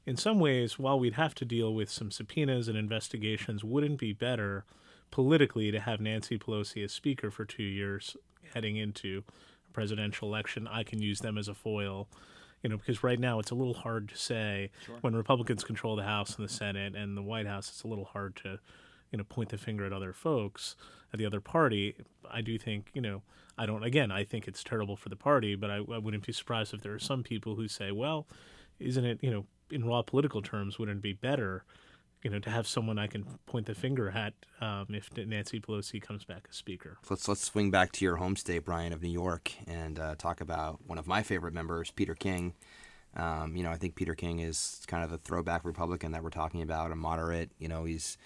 in 0.07 0.17
some 0.17 0.41
ways, 0.41 0.79
while 0.79 0.99
we'd 0.99 1.15
have 1.15 1.35
to 1.37 1.45
deal 1.45 1.75
with 1.75 1.91
some 1.91 2.11
subpoenas 2.11 2.69
and 2.69 2.77
investigations, 2.77 3.63
wouldn't 3.63 3.99
be 3.99 4.13
better 4.13 4.65
politically 5.11 5.71
to 5.71 5.81
have 5.81 6.01
Nancy 6.01 6.39
Pelosi 6.39 6.85
as 6.85 6.93
Speaker 6.93 7.31
for 7.31 7.45
two 7.45 7.63
years 7.63 8.17
heading 8.55 8.77
into 8.77 9.23
a 9.69 9.73
presidential 9.73 10.29
election. 10.29 10.67
I 10.67 10.85
can 10.85 11.03
use 11.03 11.21
them 11.21 11.37
as 11.37 11.49
a 11.49 11.55
foil 11.55 12.09
you 12.63 12.71
know, 12.71 12.77
because 12.77 13.03
right 13.03 13.19
now 13.19 13.39
it's 13.39 13.51
a 13.51 13.55
little 13.55 13.75
hard 13.75 14.09
to 14.09 14.17
say 14.17 14.71
sure. 14.85 14.97
when 15.01 15.15
Republicans 15.15 15.65
control 15.65 15.97
the 15.97 16.03
House 16.03 16.37
and 16.37 16.47
the 16.47 16.53
Senate 16.53 16.95
and 16.95 17.17
the 17.17 17.23
White 17.23 17.47
House. 17.47 17.69
It's 17.69 17.83
a 17.83 17.89
little 17.89 18.05
hard 18.05 18.37
to, 18.37 18.59
you 19.11 19.19
know, 19.19 19.25
point 19.25 19.49
the 19.49 19.59
finger 19.59 19.85
at 19.85 19.93
other 19.93 20.13
folks 20.13 20.77
at 21.13 21.19
the 21.19 21.27
other 21.27 21.41
party. 21.41 21.97
I 22.31 22.41
do 22.41 22.59
think, 22.59 22.91
you 22.95 23.01
know, 23.01 23.23
I 23.59 23.67
don't. 23.67 23.83
Again, 23.83 24.11
I 24.11 24.25
think 24.25 24.47
it's 24.47 24.63
terrible 24.63 24.97
for 24.97 25.09
the 25.09 25.17
party, 25.17 25.55
but 25.55 25.71
I, 25.71 25.77
I 25.77 25.99
wouldn't 25.99 26.27
be 26.27 26.33
surprised 26.33 26.73
if 26.75 26.83
there 26.83 26.95
are 26.95 26.99
some 26.99 27.23
people 27.23 27.57
who 27.57 27.69
say, 27.69 27.91
well, 27.91 28.27
isn't 28.79 29.05
it, 29.05 29.19
you 29.23 29.31
know, 29.31 29.47
in 29.71 29.85
raw 29.85 30.03
political 30.03 30.43
terms, 30.43 30.79
wouldn't 30.79 30.99
it 30.99 31.03
be 31.03 31.13
better? 31.13 31.65
You 32.23 32.31
know, 32.31 32.39
to 32.39 32.51
have 32.51 32.67
someone 32.67 32.99
I 32.99 33.07
can 33.07 33.25
point 33.47 33.67
the 33.67 33.75
finger 33.75 34.11
at 34.11 34.35
um, 34.61 34.89
if 34.91 35.09
Nancy 35.17 35.61
Pelosi 35.61 36.03
comes 36.03 36.25
back 36.25 36.47
as 36.51 36.57
Speaker. 36.57 36.99
Let's 37.09 37.27
let's 37.29 37.45
swing 37.45 37.71
back 37.71 37.93
to 37.93 38.05
your 38.05 38.17
home 38.17 38.37
state, 38.37 38.65
Brian, 38.65 38.93
of 38.93 39.03
New 39.03 39.11
York, 39.11 39.53
and 39.67 39.99
uh, 39.99 40.15
talk 40.17 40.41
about 40.41 40.81
one 40.87 40.99
of 40.99 41.07
my 41.07 41.23
favorite 41.23 41.55
members, 41.55 41.91
Peter 41.91 42.15
King. 42.15 42.55
Um, 43.17 43.57
you 43.57 43.63
know, 43.63 43.71
I 43.71 43.77
think 43.77 43.97
Peter 43.97 44.15
King 44.15 44.41
is 44.41 44.83
kind 44.87 45.03
of 45.03 45.13
a 45.13 45.19
throwback 45.19 45.65
Republican 45.65 46.13
that 46.13 46.23
we're 46.23 46.31
talking 46.31 46.63
about, 46.63 46.93
a 46.93 46.97
moderate. 46.97 47.51
You 47.59 47.69
know, 47.69 47.85
he's 47.85 48.19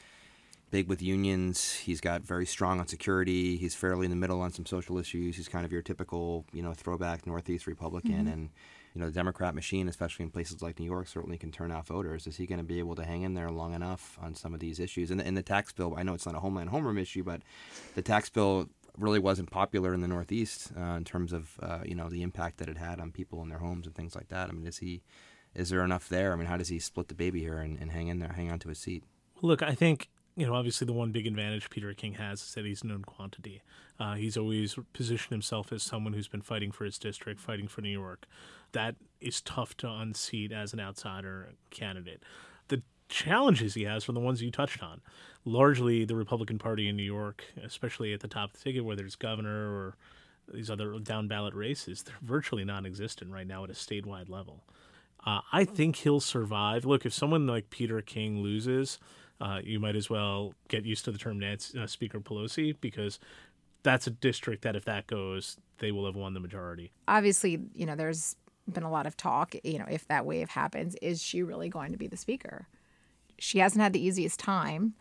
big 0.70 0.88
with 0.88 1.00
unions. 1.00 1.72
He's 1.72 2.00
got 2.00 2.22
very 2.22 2.44
strong 2.44 2.80
on 2.80 2.88
security. 2.88 3.56
He's 3.56 3.74
fairly 3.74 4.04
in 4.04 4.10
the 4.10 4.16
middle 4.16 4.40
on 4.40 4.50
some 4.50 4.66
social 4.66 4.98
issues. 4.98 5.36
He's 5.36 5.48
kind 5.48 5.64
of 5.64 5.72
your 5.72 5.82
typical, 5.82 6.44
you 6.52 6.62
know, 6.62 6.74
throwback 6.74 7.26
Northeast 7.26 7.66
Republican, 7.66 8.24
mm-hmm. 8.24 8.32
and 8.32 8.50
you 8.94 9.00
know, 9.00 9.06
the 9.06 9.12
Democrat 9.12 9.54
machine, 9.54 9.88
especially 9.88 10.24
in 10.24 10.30
places 10.30 10.62
like 10.62 10.78
New 10.78 10.86
York, 10.86 11.08
certainly 11.08 11.36
can 11.36 11.50
turn 11.50 11.72
off 11.72 11.88
voters. 11.88 12.26
Is 12.26 12.36
he 12.36 12.46
going 12.46 12.60
to 12.60 12.64
be 12.64 12.78
able 12.78 12.94
to 12.94 13.04
hang 13.04 13.22
in 13.22 13.34
there 13.34 13.50
long 13.50 13.74
enough 13.74 14.16
on 14.22 14.34
some 14.34 14.54
of 14.54 14.60
these 14.60 14.78
issues? 14.78 15.10
And 15.10 15.20
and 15.20 15.36
the 15.36 15.42
tax 15.42 15.72
bill, 15.72 15.94
I 15.96 16.04
know 16.04 16.14
it's 16.14 16.26
not 16.26 16.36
a 16.36 16.40
homeland 16.40 16.70
homeroom 16.70 17.00
issue, 17.00 17.24
but 17.24 17.42
the 17.94 18.02
tax 18.02 18.30
bill 18.30 18.68
really 18.96 19.18
wasn't 19.18 19.50
popular 19.50 19.92
in 19.92 20.00
the 20.00 20.08
Northeast 20.08 20.70
uh, 20.78 20.94
in 20.94 21.04
terms 21.04 21.32
of 21.32 21.58
uh, 21.60 21.80
you 21.84 21.96
know 21.96 22.08
the 22.08 22.22
impact 22.22 22.58
that 22.58 22.68
it 22.68 22.78
had 22.78 23.00
on 23.00 23.10
people 23.10 23.42
in 23.42 23.48
their 23.48 23.58
homes 23.58 23.86
and 23.86 23.94
things 23.96 24.14
like 24.14 24.28
that. 24.28 24.48
I 24.48 24.52
mean, 24.52 24.66
is 24.66 24.78
he 24.78 25.02
is 25.54 25.70
there 25.70 25.84
enough 25.84 26.08
there? 26.08 26.32
I 26.32 26.36
mean, 26.36 26.46
how 26.46 26.56
does 26.56 26.68
he 26.68 26.78
split 26.78 27.08
the 27.08 27.14
baby 27.14 27.40
here 27.40 27.58
and, 27.58 27.78
and 27.80 27.90
hang 27.90 28.08
in 28.08 28.20
there, 28.20 28.32
hang 28.32 28.50
on 28.50 28.58
to 28.60 28.68
his 28.68 28.78
seat? 28.78 29.04
Look, 29.42 29.62
I 29.62 29.74
think 29.74 30.08
you 30.36 30.46
know, 30.46 30.54
obviously 30.54 30.84
the 30.84 30.92
one 30.92 31.12
big 31.12 31.26
advantage 31.26 31.70
Peter 31.70 31.92
King 31.94 32.14
has 32.14 32.42
is 32.42 32.54
that 32.54 32.64
he's 32.64 32.82
known 32.82 33.02
quantity. 33.02 33.62
Uh, 34.00 34.14
he's 34.14 34.36
always 34.36 34.76
positioned 34.92 35.30
himself 35.30 35.72
as 35.72 35.82
someone 35.82 36.12
who's 36.12 36.28
been 36.28 36.42
fighting 36.42 36.72
for 36.72 36.84
his 36.84 36.98
district, 36.98 37.40
fighting 37.40 37.68
for 37.68 37.82
New 37.82 37.90
York. 37.90 38.26
That 38.72 38.96
is 39.20 39.40
tough 39.40 39.76
to 39.78 39.88
unseat 39.88 40.50
as 40.50 40.72
an 40.72 40.80
outsider 40.80 41.52
candidate. 41.70 42.22
The 42.66 42.82
challenges 43.08 43.74
he 43.74 43.84
has 43.84 44.08
are 44.08 44.12
the 44.12 44.20
ones 44.20 44.42
you 44.42 44.50
touched 44.50 44.82
on. 44.82 45.00
Largely, 45.44 46.04
the 46.04 46.16
Republican 46.16 46.58
Party 46.58 46.88
in 46.88 46.96
New 46.96 47.04
York, 47.04 47.44
especially 47.62 48.12
at 48.12 48.20
the 48.20 48.28
top 48.28 48.54
of 48.54 48.58
the 48.58 48.64
ticket, 48.64 48.84
whether 48.84 49.04
it's 49.04 49.14
governor 49.14 49.70
or 49.72 49.96
these 50.52 50.70
other 50.70 50.98
down 50.98 51.28
ballot 51.28 51.54
races, 51.54 52.02
they're 52.02 52.14
virtually 52.22 52.64
non 52.64 52.84
existent 52.84 53.30
right 53.30 53.46
now 53.46 53.62
at 53.62 53.70
a 53.70 53.74
statewide 53.74 54.28
level. 54.28 54.64
Uh, 55.24 55.40
I 55.52 55.64
think 55.64 55.96
he'll 55.96 56.20
survive. 56.20 56.84
Look, 56.84 57.06
if 57.06 57.14
someone 57.14 57.46
like 57.46 57.70
Peter 57.70 58.02
King 58.02 58.42
loses, 58.42 58.98
uh, 59.40 59.60
you 59.62 59.80
might 59.80 59.96
as 59.96 60.08
well 60.08 60.54
get 60.68 60.84
used 60.84 61.04
to 61.04 61.12
the 61.12 61.18
term 61.18 61.38
Nancy, 61.38 61.78
uh, 61.78 61.86
Speaker 61.86 62.20
Pelosi 62.20 62.74
because 62.80 63.18
that's 63.82 64.06
a 64.06 64.10
district 64.10 64.62
that 64.62 64.76
if 64.76 64.84
that 64.84 65.06
goes, 65.06 65.56
they 65.78 65.92
will 65.92 66.06
have 66.06 66.16
won 66.16 66.34
the 66.34 66.40
majority. 66.40 66.92
Obviously, 67.08 67.60
you 67.74 67.86
know, 67.86 67.94
there's 67.96 68.36
been 68.70 68.82
a 68.82 68.90
lot 68.90 69.06
of 69.06 69.16
talk, 69.16 69.54
you 69.62 69.78
know, 69.78 69.86
if 69.90 70.06
that 70.08 70.24
wave 70.24 70.48
happens, 70.50 70.96
is 71.02 71.22
she 71.22 71.42
really 71.42 71.68
going 71.68 71.92
to 71.92 71.98
be 71.98 72.06
the 72.06 72.16
speaker? 72.16 72.66
She 73.38 73.58
hasn't 73.58 73.82
had 73.82 73.92
the 73.92 74.04
easiest 74.04 74.40
time. 74.40 74.94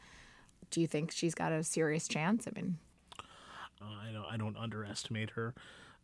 Do 0.70 0.82
you 0.82 0.88
think 0.88 1.12
she's 1.12 1.36
got 1.36 1.52
a 1.52 1.64
serious 1.64 2.08
chance? 2.08 2.48
I 2.48 2.52
mean, 2.60 2.78
uh, 3.20 3.86
I 3.86 4.12
don't 4.12 4.26
I 4.26 4.38
don't 4.38 4.58
underestimate 4.58 5.32
her. 5.32 5.54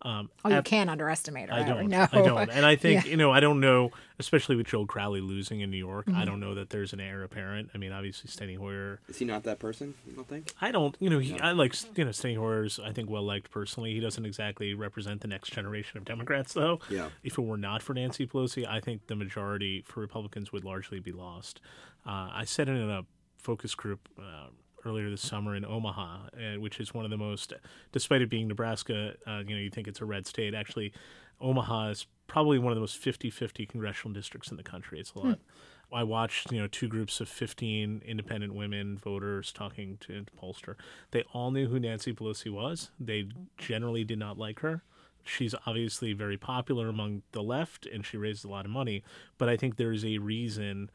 Um, 0.01 0.29
oh, 0.45 0.49
you 0.49 0.55
at, 0.55 0.65
can't 0.65 0.89
underestimate 0.89 1.49
her. 1.49 1.55
I 1.55 1.63
don't. 1.63 1.93
I 1.93 2.07
don't. 2.07 2.49
And 2.49 2.65
I 2.65 2.75
think 2.77 3.03
yeah. 3.03 3.11
you 3.11 3.17
know. 3.17 3.31
I 3.31 3.41
don't 3.41 3.59
know, 3.59 3.91
especially 4.17 4.55
with 4.55 4.67
Joe 4.67 4.85
Crowley 4.85 5.19
losing 5.19 5.59
in 5.59 5.69
New 5.69 5.77
York. 5.77 6.05
Mm-hmm. 6.05 6.17
I 6.17 6.23
don't 6.23 6.39
know 6.39 6.55
that 6.55 6.69
there's 6.69 6.93
an 6.93 7.01
heir 7.01 7.21
apparent. 7.23 7.71
I 7.73 7.77
mean, 7.77 7.91
obviously, 7.91 8.29
Steny 8.29 8.57
Hoyer. 8.57 9.01
Is 9.09 9.17
he 9.17 9.25
not 9.25 9.43
that 9.43 9.59
person? 9.59 9.93
You 10.07 10.13
don't 10.13 10.27
think? 10.27 10.53
I 10.61 10.71
don't. 10.71 10.95
You 10.99 11.09
know, 11.09 11.19
he. 11.19 11.33
No. 11.33 11.39
I 11.39 11.51
like 11.51 11.75
you 11.97 12.05
know 12.05 12.11
Steny 12.11 12.37
Hoyer's. 12.37 12.79
I 12.79 12.93
think 12.93 13.09
well 13.09 13.23
liked 13.23 13.51
personally. 13.51 13.93
He 13.93 13.99
doesn't 13.99 14.25
exactly 14.25 14.73
represent 14.73 15.19
the 15.19 15.27
next 15.27 15.51
generation 15.51 15.97
of 15.97 16.05
Democrats, 16.05 16.53
though. 16.53 16.79
Yeah. 16.89 17.09
If 17.23 17.37
it 17.37 17.41
were 17.41 17.57
not 17.57 17.81
for 17.81 17.93
Nancy 17.93 18.25
Pelosi, 18.25 18.65
I 18.65 18.79
think 18.79 19.07
the 19.07 19.15
majority 19.15 19.83
for 19.85 19.99
Republicans 19.99 20.53
would 20.53 20.63
largely 20.63 21.01
be 21.01 21.11
lost. 21.11 21.59
Uh, 22.05 22.29
I 22.33 22.45
said 22.45 22.69
it 22.69 22.73
in 22.73 22.89
a 22.89 23.03
focus 23.37 23.75
group. 23.75 24.07
Uh, 24.17 24.47
earlier 24.85 25.09
this 25.09 25.21
summer 25.21 25.55
in 25.55 25.65
Omaha, 25.65 26.17
uh, 26.33 26.59
which 26.59 26.79
is 26.79 26.93
one 26.93 27.05
of 27.05 27.11
the 27.11 27.17
most, 27.17 27.53
despite 27.91 28.21
it 28.21 28.29
being 28.29 28.47
Nebraska, 28.47 29.13
uh, 29.27 29.41
you 29.47 29.55
know, 29.55 29.61
you 29.61 29.69
think 29.69 29.87
it's 29.87 30.01
a 30.01 30.05
red 30.05 30.25
state. 30.25 30.53
Actually, 30.53 30.93
Omaha 31.41 31.89
is 31.89 32.07
probably 32.27 32.59
one 32.59 32.71
of 32.71 32.75
the 32.75 32.81
most 32.81 33.01
50-50 33.01 33.67
congressional 33.67 34.13
districts 34.13 34.51
in 34.51 34.57
the 34.57 34.63
country. 34.63 34.99
It's 34.99 35.13
a 35.13 35.19
lot. 35.19 35.25
Hmm. 35.37 35.95
I 35.95 36.03
watched, 36.03 36.51
you 36.51 36.59
know, 36.59 36.67
two 36.67 36.87
groups 36.87 37.19
of 37.19 37.27
15 37.27 38.03
independent 38.05 38.53
women 38.53 38.97
voters 38.97 39.51
talking 39.51 39.97
to, 40.01 40.23
to 40.23 40.31
pollster. 40.39 40.75
They 41.11 41.23
all 41.33 41.49
knew 41.49 41.67
who 41.67 41.79
Nancy 41.79 42.13
Pelosi 42.13 42.51
was. 42.51 42.91
They 42.99 43.29
generally 43.57 44.03
did 44.03 44.19
not 44.19 44.37
like 44.37 44.59
her 44.59 44.83
she's 45.23 45.53
obviously 45.65 46.13
very 46.13 46.37
popular 46.37 46.89
among 46.89 47.21
the 47.31 47.43
left 47.43 47.85
and 47.85 48.05
she 48.05 48.17
raises 48.17 48.43
a 48.43 48.49
lot 48.49 48.65
of 48.65 48.71
money 48.71 49.03
but 49.37 49.49
i 49.49 49.55
think 49.55 49.75
there's 49.75 50.03
a 50.03 50.17
reason 50.17 50.89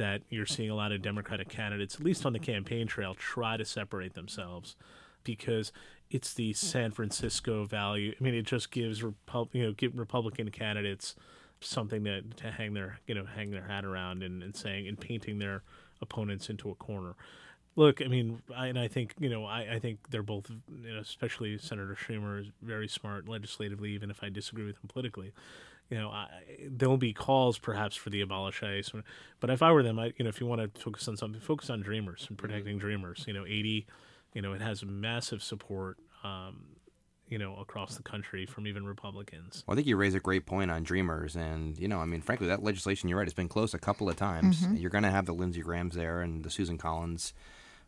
that 0.00 0.22
you're 0.30 0.46
seeing 0.46 0.70
a 0.70 0.74
lot 0.74 0.92
of 0.92 1.02
Democratic 1.02 1.50
candidates, 1.50 1.94
at 1.94 2.02
least 2.02 2.24
on 2.24 2.32
the 2.32 2.38
campaign 2.38 2.86
trail, 2.86 3.14
try 3.14 3.58
to 3.58 3.66
separate 3.66 4.14
themselves 4.14 4.74
because 5.24 5.72
it's 6.10 6.32
the 6.32 6.54
San 6.54 6.90
Francisco 6.90 7.66
value. 7.66 8.14
I 8.18 8.24
mean, 8.24 8.34
it 8.34 8.46
just 8.46 8.70
gives 8.70 9.02
Repu- 9.02 9.50
you 9.52 9.62
know 9.62 9.72
give 9.72 9.96
Republican 9.98 10.50
candidates 10.50 11.14
something 11.60 12.02
to, 12.04 12.22
to 12.22 12.50
hang 12.50 12.72
their 12.72 12.98
you 13.06 13.14
know 13.14 13.26
hang 13.26 13.50
their 13.50 13.66
hat 13.66 13.84
around 13.84 14.22
and, 14.22 14.42
and 14.42 14.56
saying 14.56 14.88
and 14.88 14.98
painting 14.98 15.38
their 15.38 15.62
opponents 16.00 16.48
into 16.48 16.70
a 16.70 16.74
corner. 16.74 17.14
Look, 17.76 18.00
I 18.00 18.08
mean, 18.08 18.40
I, 18.56 18.68
and 18.68 18.78
I 18.78 18.88
think 18.88 19.14
you 19.18 19.28
know, 19.28 19.44
I, 19.44 19.74
I 19.74 19.78
think 19.80 19.98
they're 20.08 20.22
both, 20.22 20.50
you 20.82 20.94
know, 20.94 21.00
especially 21.00 21.58
Senator 21.58 21.94
Schumer 21.94 22.40
is 22.40 22.46
very 22.62 22.88
smart 22.88 23.28
legislatively, 23.28 23.90
even 23.90 24.10
if 24.10 24.24
I 24.24 24.30
disagree 24.30 24.64
with 24.64 24.76
him 24.76 24.88
politically 24.88 25.34
you 25.90 25.98
know, 25.98 26.08
I, 26.08 26.28
there'll 26.68 26.96
be 26.96 27.12
calls 27.12 27.58
perhaps 27.58 27.96
for 27.96 28.10
the 28.10 28.20
abolish 28.20 28.62
ICE. 28.62 28.92
But 29.40 29.50
if 29.50 29.60
I 29.60 29.72
were 29.72 29.82
them, 29.82 29.98
I, 29.98 30.12
you 30.16 30.24
know, 30.24 30.28
if 30.28 30.40
you 30.40 30.46
want 30.46 30.74
to 30.74 30.80
focus 30.80 31.08
on 31.08 31.16
something, 31.16 31.40
focus 31.40 31.68
on 31.68 31.82
dreamers 31.82 32.26
and 32.28 32.38
protecting 32.38 32.74
mm-hmm. 32.74 32.86
dreamers. 32.86 33.24
You 33.26 33.34
know, 33.34 33.44
80, 33.44 33.86
you 34.32 34.40
know, 34.40 34.52
it 34.52 34.62
has 34.62 34.84
massive 34.84 35.42
support, 35.42 35.98
um, 36.22 36.76
you 37.28 37.38
know, 37.38 37.56
across 37.56 37.96
the 37.96 38.04
country 38.04 38.46
from 38.46 38.68
even 38.68 38.86
Republicans. 38.86 39.64
Well, 39.66 39.74
I 39.74 39.76
think 39.76 39.88
you 39.88 39.96
raise 39.96 40.14
a 40.14 40.20
great 40.20 40.46
point 40.46 40.70
on 40.70 40.84
dreamers. 40.84 41.34
And, 41.34 41.76
you 41.76 41.88
know, 41.88 41.98
I 41.98 42.04
mean, 42.04 42.22
frankly, 42.22 42.46
that 42.46 42.62
legislation, 42.62 43.08
you're 43.08 43.18
right, 43.18 43.26
it's 43.26 43.34
been 43.34 43.48
close 43.48 43.74
a 43.74 43.78
couple 43.78 44.08
of 44.08 44.14
times. 44.14 44.60
Mm-hmm. 44.60 44.76
You're 44.76 44.90
going 44.90 45.04
to 45.04 45.10
have 45.10 45.26
the 45.26 45.34
Lindsey 45.34 45.60
Grahams 45.60 45.96
there 45.96 46.22
and 46.22 46.44
the 46.44 46.50
Susan 46.50 46.78
Collins 46.78 47.34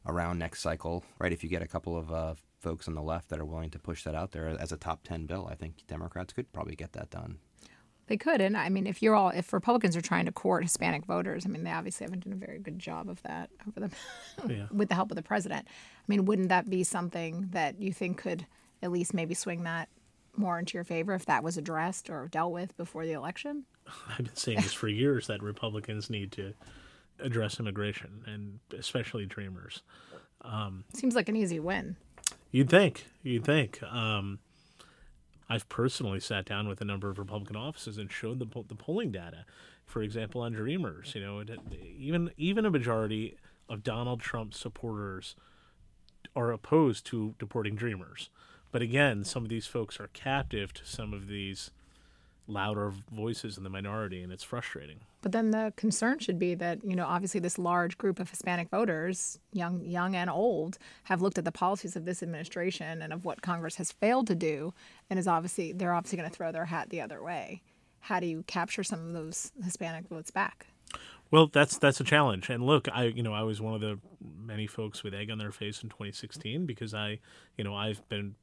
around 0.04 0.38
next 0.38 0.60
cycle, 0.60 1.04
right? 1.20 1.32
If 1.32 1.44
you 1.44 1.48
get 1.48 1.62
a 1.62 1.68
couple 1.68 1.96
of 1.96 2.12
uh, 2.12 2.34
folks 2.58 2.88
on 2.88 2.94
the 2.94 3.02
left 3.02 3.28
that 3.28 3.38
are 3.38 3.44
willing 3.44 3.70
to 3.70 3.78
push 3.78 4.02
that 4.02 4.16
out 4.16 4.32
there 4.32 4.48
as 4.48 4.72
a 4.72 4.76
top 4.76 5.04
10 5.04 5.26
bill, 5.26 5.48
I 5.48 5.54
think 5.54 5.86
Democrats 5.86 6.32
could 6.32 6.52
probably 6.52 6.74
get 6.74 6.92
that 6.94 7.10
done. 7.10 7.38
They 8.12 8.18
could, 8.18 8.42
and 8.42 8.58
I 8.58 8.68
mean, 8.68 8.86
if 8.86 9.00
you're 9.00 9.14
all, 9.14 9.30
if 9.30 9.54
Republicans 9.54 9.96
are 9.96 10.02
trying 10.02 10.26
to 10.26 10.32
court 10.32 10.64
Hispanic 10.64 11.06
voters, 11.06 11.46
I 11.46 11.48
mean, 11.48 11.64
they 11.64 11.70
obviously 11.70 12.04
haven't 12.04 12.24
done 12.24 12.34
a 12.34 12.36
very 12.36 12.58
good 12.58 12.78
job 12.78 13.08
of 13.08 13.22
that 13.22 13.48
over 13.66 13.80
them, 13.80 13.90
yeah. 14.46 14.66
with 14.70 14.90
the 14.90 14.94
help 14.94 15.10
of 15.10 15.16
the 15.16 15.22
president. 15.22 15.66
I 15.66 16.04
mean, 16.08 16.26
wouldn't 16.26 16.50
that 16.50 16.68
be 16.68 16.84
something 16.84 17.48
that 17.52 17.80
you 17.80 17.90
think 17.90 18.18
could 18.18 18.44
at 18.82 18.92
least 18.92 19.14
maybe 19.14 19.32
swing 19.32 19.62
that 19.62 19.88
more 20.36 20.58
into 20.58 20.74
your 20.74 20.84
favor 20.84 21.14
if 21.14 21.24
that 21.24 21.42
was 21.42 21.56
addressed 21.56 22.10
or 22.10 22.28
dealt 22.28 22.52
with 22.52 22.76
before 22.76 23.06
the 23.06 23.12
election? 23.12 23.64
I've 24.10 24.18
been 24.26 24.36
saying 24.36 24.60
this 24.60 24.74
for 24.74 24.88
years 24.88 25.28
that 25.28 25.42
Republicans 25.42 26.10
need 26.10 26.32
to 26.32 26.52
address 27.18 27.58
immigration 27.58 28.24
and 28.26 28.58
especially 28.78 29.24
Dreamers. 29.24 29.80
Um, 30.42 30.84
Seems 30.92 31.14
like 31.14 31.30
an 31.30 31.36
easy 31.36 31.60
win. 31.60 31.96
You'd 32.50 32.68
think. 32.68 33.06
You'd 33.22 33.46
think. 33.46 33.82
Um, 33.82 34.38
I've 35.52 35.68
personally 35.68 36.18
sat 36.18 36.46
down 36.46 36.66
with 36.66 36.80
a 36.80 36.84
number 36.86 37.10
of 37.10 37.18
Republican 37.18 37.56
offices 37.56 37.98
and 37.98 38.10
showed 38.10 38.38
the 38.38 38.46
the 38.68 38.74
polling 38.74 39.12
data. 39.12 39.44
For 39.84 40.02
example, 40.02 40.40
on 40.40 40.52
Dreamers, 40.52 41.14
you 41.14 41.20
know, 41.20 41.44
even 41.98 42.30
even 42.38 42.64
a 42.64 42.70
majority 42.70 43.36
of 43.68 43.82
Donald 43.82 44.20
Trump 44.20 44.54
supporters 44.54 45.36
are 46.34 46.52
opposed 46.52 47.04
to 47.08 47.34
deporting 47.38 47.74
Dreamers. 47.74 48.30
But 48.70 48.80
again, 48.80 49.24
some 49.24 49.42
of 49.42 49.50
these 49.50 49.66
folks 49.66 50.00
are 50.00 50.08
captive 50.14 50.72
to 50.72 50.86
some 50.86 51.12
of 51.12 51.26
these 51.26 51.70
louder 52.46 52.92
voices 53.10 53.56
in 53.56 53.64
the 53.64 53.70
minority, 53.70 54.22
and 54.22 54.32
it's 54.32 54.42
frustrating. 54.42 55.00
But 55.20 55.32
then 55.32 55.50
the 55.50 55.72
concern 55.76 56.18
should 56.18 56.38
be 56.38 56.54
that 56.56 56.84
you 56.84 56.96
know 56.96 57.06
obviously 57.06 57.40
this 57.40 57.58
large 57.58 57.96
group 57.98 58.18
of 58.18 58.30
Hispanic 58.30 58.68
voters, 58.70 59.38
young 59.52 59.84
young 59.84 60.16
and 60.16 60.28
old, 60.28 60.78
have 61.04 61.22
looked 61.22 61.38
at 61.38 61.44
the 61.44 61.52
policies 61.52 61.96
of 61.96 62.04
this 62.04 62.22
administration 62.22 63.02
and 63.02 63.12
of 63.12 63.24
what 63.24 63.42
Congress 63.42 63.76
has 63.76 63.92
failed 63.92 64.26
to 64.26 64.34
do, 64.34 64.74
and 65.08 65.18
is 65.18 65.28
obviously 65.28 65.72
they're 65.72 65.94
obviously 65.94 66.18
going 66.18 66.30
to 66.30 66.34
throw 66.34 66.52
their 66.52 66.66
hat 66.66 66.90
the 66.90 67.00
other 67.00 67.22
way. 67.22 67.62
How 68.00 68.18
do 68.18 68.26
you 68.26 68.42
capture 68.46 68.82
some 68.82 69.06
of 69.06 69.12
those 69.12 69.52
Hispanic 69.62 70.08
votes 70.08 70.30
back? 70.30 70.66
Well, 71.30 71.46
that's 71.46 71.78
that's 71.78 72.00
a 72.00 72.04
challenge. 72.04 72.50
And 72.50 72.64
look, 72.64 72.88
I 72.92 73.04
you 73.04 73.22
know 73.22 73.32
I 73.32 73.42
was 73.42 73.60
one 73.60 73.74
of 73.74 73.80
the 73.80 73.98
many 74.20 74.66
folks 74.66 75.02
with 75.02 75.14
egg 75.14 75.30
on 75.30 75.38
their 75.38 75.52
face 75.52 75.82
in 75.82 75.88
2016 75.88 76.66
because 76.66 76.92
I 76.92 77.20
you 77.56 77.64
know 77.64 77.74
I've 77.74 78.06
been 78.08 78.34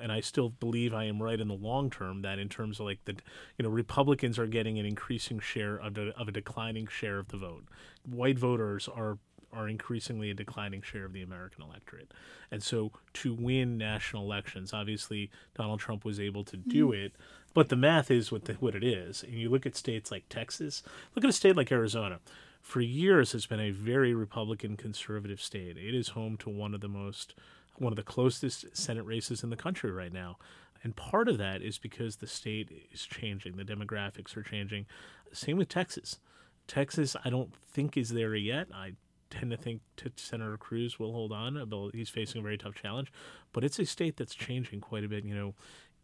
and 0.00 0.12
I 0.12 0.20
still 0.20 0.50
believe 0.50 0.94
I 0.94 1.04
am 1.04 1.22
right 1.22 1.40
in 1.40 1.48
the 1.48 1.54
long 1.54 1.90
term 1.90 2.22
that 2.22 2.38
in 2.38 2.48
terms 2.48 2.80
of 2.80 2.86
like 2.86 3.04
the 3.04 3.16
you 3.58 3.62
know 3.62 3.68
Republicans 3.68 4.38
are 4.38 4.46
getting 4.46 4.78
an 4.78 4.86
increasing 4.86 5.40
share 5.40 5.76
of, 5.76 5.94
the, 5.94 6.14
of 6.18 6.28
a 6.28 6.32
declining 6.32 6.86
share 6.86 7.18
of 7.18 7.28
the 7.28 7.38
vote. 7.38 7.64
White 8.04 8.38
voters 8.38 8.88
are 8.88 9.18
are 9.52 9.68
increasingly 9.68 10.30
a 10.30 10.34
declining 10.34 10.82
share 10.82 11.04
of 11.04 11.12
the 11.12 11.22
American 11.22 11.62
electorate. 11.62 12.12
And 12.50 12.62
so 12.62 12.92
to 13.14 13.32
win 13.32 13.78
national 13.78 14.24
elections, 14.24 14.72
obviously 14.72 15.30
Donald 15.56 15.80
Trump 15.80 16.04
was 16.04 16.20
able 16.20 16.44
to 16.44 16.56
do 16.56 16.88
mm. 16.88 17.06
it, 17.06 17.12
but 17.54 17.70
the 17.70 17.76
math 17.76 18.10
is 18.10 18.30
what 18.30 18.44
the, 18.44 18.54
what 18.54 18.74
it 18.74 18.84
is. 18.84 19.22
And 19.22 19.34
you 19.34 19.48
look 19.48 19.64
at 19.64 19.76
states 19.76 20.10
like 20.10 20.28
Texas, 20.28 20.82
look 21.14 21.24
at 21.24 21.30
a 21.30 21.32
state 21.32 21.56
like 21.56 21.72
Arizona. 21.72 22.20
For 22.60 22.80
years 22.80 23.34
it's 23.34 23.46
been 23.46 23.60
a 23.60 23.70
very 23.70 24.12
Republican 24.12 24.76
conservative 24.76 25.40
state. 25.40 25.76
It 25.76 25.94
is 25.94 26.08
home 26.08 26.36
to 26.38 26.50
one 26.50 26.74
of 26.74 26.80
the 26.80 26.88
most 26.88 27.34
one 27.78 27.92
of 27.92 27.96
the 27.96 28.02
closest 28.02 28.76
Senate 28.76 29.04
races 29.04 29.42
in 29.42 29.50
the 29.50 29.56
country 29.56 29.90
right 29.90 30.12
now. 30.12 30.38
And 30.82 30.94
part 30.94 31.28
of 31.28 31.38
that 31.38 31.62
is 31.62 31.78
because 31.78 32.16
the 32.16 32.26
state 32.26 32.88
is 32.92 33.02
changing, 33.02 33.56
the 33.56 33.64
demographics 33.64 34.36
are 34.36 34.42
changing. 34.42 34.86
Same 35.32 35.56
with 35.56 35.68
Texas. 35.68 36.18
Texas, 36.66 37.16
I 37.24 37.30
don't 37.30 37.54
think 37.54 37.96
is 37.96 38.10
there 38.10 38.34
yet. 38.34 38.68
I 38.74 38.92
tend 39.30 39.50
to 39.50 39.56
think 39.56 39.80
t- 39.96 40.10
Senator 40.16 40.56
Cruz 40.56 40.98
will 40.98 41.12
hold 41.12 41.32
on. 41.32 41.56
although 41.56 41.90
He's 41.92 42.08
facing 42.08 42.40
a 42.40 42.42
very 42.42 42.58
tough 42.58 42.74
challenge, 42.74 43.12
but 43.52 43.64
it's 43.64 43.78
a 43.78 43.86
state 43.86 44.16
that's 44.16 44.34
changing 44.34 44.80
quite 44.80 45.04
a 45.04 45.08
bit. 45.08 45.24
You 45.24 45.34
know, 45.34 45.54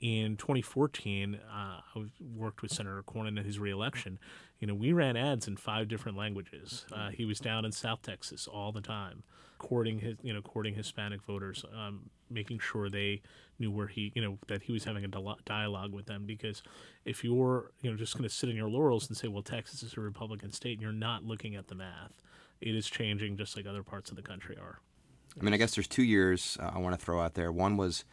in 0.02 0.36
2014, 0.36 1.34
uh, 1.34 1.48
I 1.50 1.80
worked 2.36 2.60
with 2.60 2.70
Senator 2.70 3.02
Cornyn 3.02 3.38
in 3.38 3.44
his 3.44 3.58
reelection. 3.58 4.18
You 4.58 4.66
know, 4.66 4.74
we 4.74 4.92
ran 4.92 5.16
ads 5.16 5.48
in 5.48 5.56
five 5.56 5.88
different 5.88 6.18
languages. 6.18 6.84
Uh, 6.92 7.08
he 7.08 7.24
was 7.24 7.40
down 7.40 7.64
in 7.64 7.72
South 7.72 8.02
Texas 8.02 8.46
all 8.46 8.72
the 8.72 8.80
time, 8.80 9.22
courting 9.58 9.98
his, 9.98 10.16
you 10.22 10.34
know, 10.34 10.42
courting 10.42 10.74
Hispanic 10.74 11.22
voters, 11.22 11.64
um, 11.74 12.10
making 12.28 12.58
sure 12.58 12.90
they 12.90 13.22
knew 13.58 13.70
where 13.70 13.86
he, 13.86 14.12
you 14.14 14.22
know, 14.22 14.38
that 14.48 14.62
he 14.62 14.72
was 14.72 14.84
having 14.84 15.04
a 15.04 15.36
dialogue 15.44 15.92
with 15.92 16.04
them. 16.04 16.26
Because 16.26 16.62
if 17.06 17.24
you're, 17.24 17.70
you 17.80 17.90
know, 17.90 17.96
just 17.96 18.14
going 18.14 18.28
to 18.28 18.34
sit 18.34 18.50
in 18.50 18.56
your 18.56 18.68
laurels 18.68 19.08
and 19.08 19.16
say, 19.16 19.28
well, 19.28 19.42
Texas 19.42 19.82
is 19.82 19.96
a 19.96 20.00
Republican 20.00 20.52
state, 20.52 20.74
and 20.74 20.82
you're 20.82 20.92
not 20.92 21.24
looking 21.24 21.56
at 21.56 21.68
the 21.68 21.74
math 21.74 22.12
it 22.62 22.76
is 22.76 22.88
changing 22.88 23.36
just 23.36 23.56
like 23.56 23.66
other 23.66 23.82
parts 23.82 24.10
of 24.10 24.16
the 24.16 24.22
country 24.22 24.56
are. 24.56 24.78
I 25.38 25.44
mean, 25.44 25.52
I 25.52 25.56
guess 25.56 25.74
there's 25.74 25.88
two 25.88 26.04
years 26.04 26.56
uh, 26.60 26.70
I 26.74 26.78
want 26.78 26.98
to 26.98 27.04
throw 27.04 27.20
out 27.20 27.34
there. 27.34 27.50
One 27.50 27.76
was 27.76 28.04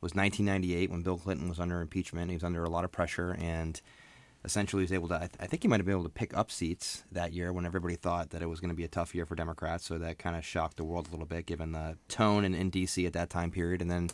was 0.00 0.14
1998 0.14 0.90
when 0.90 1.02
Bill 1.02 1.18
Clinton 1.18 1.48
was 1.48 1.58
under 1.58 1.80
impeachment. 1.80 2.30
He 2.30 2.36
was 2.36 2.44
under 2.44 2.64
a 2.64 2.70
lot 2.70 2.84
of 2.84 2.92
pressure 2.92 3.36
and 3.38 3.80
essentially 4.44 4.82
was 4.82 4.92
able 4.92 5.08
to. 5.08 5.16
I, 5.16 5.18
th- 5.18 5.32
I 5.40 5.46
think 5.46 5.62
he 5.62 5.68
might 5.68 5.80
have 5.80 5.86
been 5.86 5.94
able 5.94 6.04
to 6.04 6.10
pick 6.10 6.36
up 6.36 6.50
seats 6.50 7.04
that 7.10 7.32
year 7.32 7.52
when 7.52 7.66
everybody 7.66 7.96
thought 7.96 8.30
that 8.30 8.42
it 8.42 8.46
was 8.46 8.60
going 8.60 8.70
to 8.70 8.76
be 8.76 8.84
a 8.84 8.88
tough 8.88 9.14
year 9.14 9.26
for 9.26 9.34
Democrats. 9.34 9.84
So 9.84 9.98
that 9.98 10.18
kind 10.18 10.36
of 10.36 10.44
shocked 10.44 10.76
the 10.76 10.84
world 10.84 11.08
a 11.08 11.10
little 11.10 11.26
bit, 11.26 11.46
given 11.46 11.72
the 11.72 11.96
tone 12.08 12.44
in, 12.44 12.54
in 12.54 12.70
D.C. 12.70 13.04
at 13.06 13.12
that 13.14 13.30
time 13.30 13.50
period. 13.50 13.82
And 13.82 13.90
then 13.90 14.10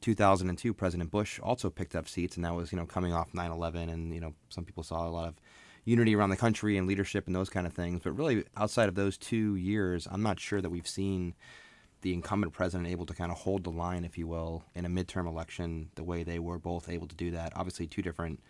2002, 0.00 0.74
President 0.74 1.10
Bush 1.10 1.38
also 1.40 1.70
picked 1.70 1.94
up 1.94 2.08
seats, 2.08 2.36
and 2.36 2.44
that 2.44 2.54
was 2.54 2.72
you 2.72 2.78
know 2.78 2.86
coming 2.86 3.12
off 3.12 3.32
9/11, 3.32 3.90
and 3.90 4.14
you 4.14 4.20
know 4.20 4.34
some 4.48 4.64
people 4.64 4.82
saw 4.82 5.06
a 5.06 5.10
lot 5.10 5.28
of 5.28 5.34
unity 5.84 6.14
around 6.14 6.30
the 6.30 6.36
country 6.36 6.76
and 6.76 6.86
leadership 6.86 7.26
and 7.26 7.34
those 7.34 7.50
kind 7.50 7.66
of 7.66 7.72
things. 7.72 8.00
But 8.02 8.12
really, 8.12 8.44
outside 8.56 8.88
of 8.88 8.94
those 8.94 9.16
two 9.16 9.56
years, 9.56 10.08
I'm 10.10 10.22
not 10.22 10.40
sure 10.40 10.60
that 10.60 10.70
we've 10.70 10.88
seen 10.88 11.34
the 12.02 12.14
incumbent 12.14 12.52
president 12.52 12.88
able 12.88 13.06
to 13.06 13.14
kind 13.14 13.30
of 13.30 13.38
hold 13.38 13.64
the 13.64 13.70
line, 13.70 14.04
if 14.04 14.16
you 14.16 14.26
will, 14.26 14.64
in 14.74 14.84
a 14.84 14.88
midterm 14.88 15.26
election 15.26 15.90
the 15.94 16.04
way 16.04 16.22
they 16.22 16.38
were 16.38 16.58
both 16.58 16.88
able 16.88 17.06
to 17.06 17.16
do 17.16 17.30
that. 17.32 17.52
Obviously, 17.56 17.86
two 17.86 18.02
different 18.02 18.40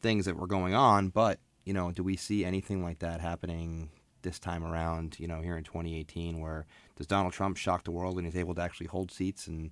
things 0.00 0.24
that 0.26 0.36
were 0.36 0.46
going 0.46 0.74
on, 0.74 1.08
but 1.08 1.38
you 1.64 1.72
know, 1.72 1.92
do 1.92 2.02
we 2.02 2.16
see 2.16 2.44
anything 2.44 2.82
like 2.82 2.98
that 3.00 3.20
happening 3.20 3.90
this 4.22 4.38
time 4.38 4.64
around? 4.64 5.18
You 5.18 5.28
know, 5.28 5.40
here 5.40 5.56
in 5.56 5.64
2018, 5.64 6.40
where 6.40 6.66
does 6.96 7.06
Donald 7.06 7.32
Trump 7.32 7.56
shock 7.56 7.84
the 7.84 7.90
world 7.90 8.16
and 8.16 8.26
he's 8.26 8.36
able 8.36 8.54
to 8.54 8.62
actually 8.62 8.88
hold 8.88 9.10
seats 9.10 9.46
and 9.46 9.70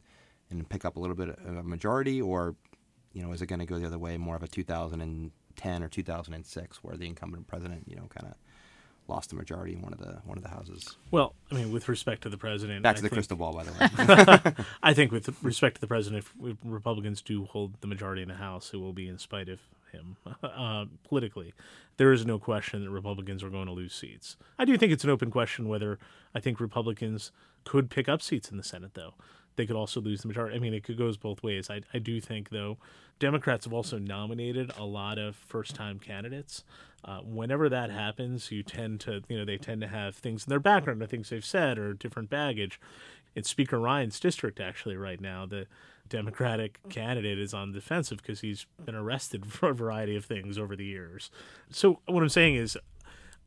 and 0.50 0.68
pick 0.68 0.85
up 0.85 0.97
a 0.97 1.00
little 1.00 1.14
bit 1.14 1.28
of 1.28 1.56
a 1.56 1.62
majority, 1.62 2.20
or 2.20 2.56
you 3.12 3.23
know, 3.23 3.32
is 3.32 3.42
it 3.42 3.46
going 3.46 3.61
to 3.61 3.66
go 3.66 3.79
the 3.79 3.87
other 3.87 3.98
way, 3.98 4.16
more 4.16 4.37
of 4.37 4.42
a 4.42 4.48
2010 4.48 5.83
or 5.83 5.88
2006, 5.88 6.85
where 6.85 6.96
the 6.96 7.07
incumbent 7.07 7.46
president, 7.46 7.85
you 7.87 7.96
know, 7.96 8.09
kind 8.09 8.26
of 8.26 8.35
lost 9.11 9.31
the 9.31 9.37
majority 9.37 9.75
in 9.75 9.83
one 9.83 9.92
of 9.92 9.99
the 9.99 10.20
one 10.25 10.38
of 10.38 10.42
the 10.42 10.49
houses. 10.49 10.96
Well, 11.11 11.35
I 11.51 11.57
mean, 11.57 11.73
with 11.73 11.88
respect 11.88 12.23
to 12.23 12.31
the 12.31 12.38
president, 12.38 12.83
back 12.83 12.96
to 12.96 13.01
I 13.01 13.03
the 13.03 13.09
think, 13.09 13.12
crystal 13.14 13.37
ball, 13.37 13.53
by 13.53 13.64
the 13.64 13.73
way. 13.73 14.64
I 14.83 14.94
think 14.94 15.12
with 15.12 15.29
respect 15.42 15.75
to 15.77 15.81
the 15.81 15.87
president, 15.87 16.25
if 16.25 16.57
Republicans 16.64 17.20
do 17.20 17.44
hold 17.44 17.81
the 17.81 17.87
majority 17.87 18.23
in 18.23 18.29
the 18.29 18.35
House, 18.35 18.70
it 18.73 18.79
will 18.79 18.92
be 18.92 19.09
in 19.09 19.18
spite 19.18 19.49
of 19.49 19.61
him 19.92 20.16
uh, 20.42 20.87
politically. 21.07 21.53
There 21.96 22.12
is 22.12 22.25
no 22.25 22.38
question 22.38 22.83
that 22.85 22.90
Republicans 22.90 23.42
are 23.42 23.51
going 23.51 23.66
to 23.66 23.73
lose 23.73 23.92
seats. 23.92 24.37
I 24.59 24.64
do 24.64 24.79
think 24.79 24.92
it's 24.92 25.05
an 25.05 25.11
open 25.11 25.31
question 25.31 25.68
whether 25.68 25.99
I 26.35 26.40
think 26.40 26.61
Republicans 26.61 27.33
could 27.64 27.90
pick 27.90 28.09
up 28.09 28.23
seats 28.23 28.51
in 28.51 28.57
the 28.57 28.62
Senate, 28.62 28.94
though 28.94 29.14
they 29.56 29.66
could 29.66 29.76
also 29.76 30.00
lose 30.00 30.22
the 30.22 30.28
majority. 30.28 30.56
I 30.56 30.58
mean, 30.58 30.74
it 30.74 30.84
could 30.84 30.96
goes 30.96 31.16
both 31.16 31.42
ways. 31.42 31.70
I, 31.70 31.82
I 31.92 31.98
do 31.98 32.20
think 32.20 32.50
though, 32.50 32.78
Democrats 33.18 33.66
have 33.66 33.74
also 33.74 33.98
nominated 33.98 34.72
a 34.78 34.84
lot 34.84 35.18
of 35.18 35.36
first 35.36 35.74
time 35.74 35.98
candidates. 35.98 36.64
Uh, 37.04 37.18
whenever 37.18 37.68
that 37.68 37.90
happens, 37.90 38.50
you 38.50 38.62
tend 38.62 39.00
to 39.00 39.22
you 39.28 39.38
know 39.38 39.44
they 39.44 39.58
tend 39.58 39.80
to 39.82 39.88
have 39.88 40.16
things 40.16 40.44
in 40.44 40.50
their 40.50 40.60
background 40.60 41.02
or 41.02 41.06
things 41.06 41.30
they've 41.30 41.44
said 41.44 41.78
or 41.78 41.92
different 41.92 42.30
baggage. 42.30 42.80
In 43.36 43.44
Speaker 43.44 43.78
Ryan's 43.78 44.18
district, 44.18 44.58
actually, 44.58 44.96
right 44.96 45.20
now, 45.20 45.46
the 45.46 45.66
Democratic 46.08 46.80
candidate 46.88 47.38
is 47.38 47.54
on 47.54 47.72
the 47.72 47.78
defensive 47.78 48.18
because 48.18 48.40
he's 48.40 48.66
been 48.84 48.96
arrested 48.96 49.46
for 49.52 49.70
a 49.70 49.74
variety 49.74 50.16
of 50.16 50.24
things 50.24 50.58
over 50.58 50.74
the 50.74 50.84
years. 50.84 51.30
So 51.70 52.00
what 52.06 52.22
I'm 52.22 52.28
saying 52.28 52.56
is, 52.56 52.76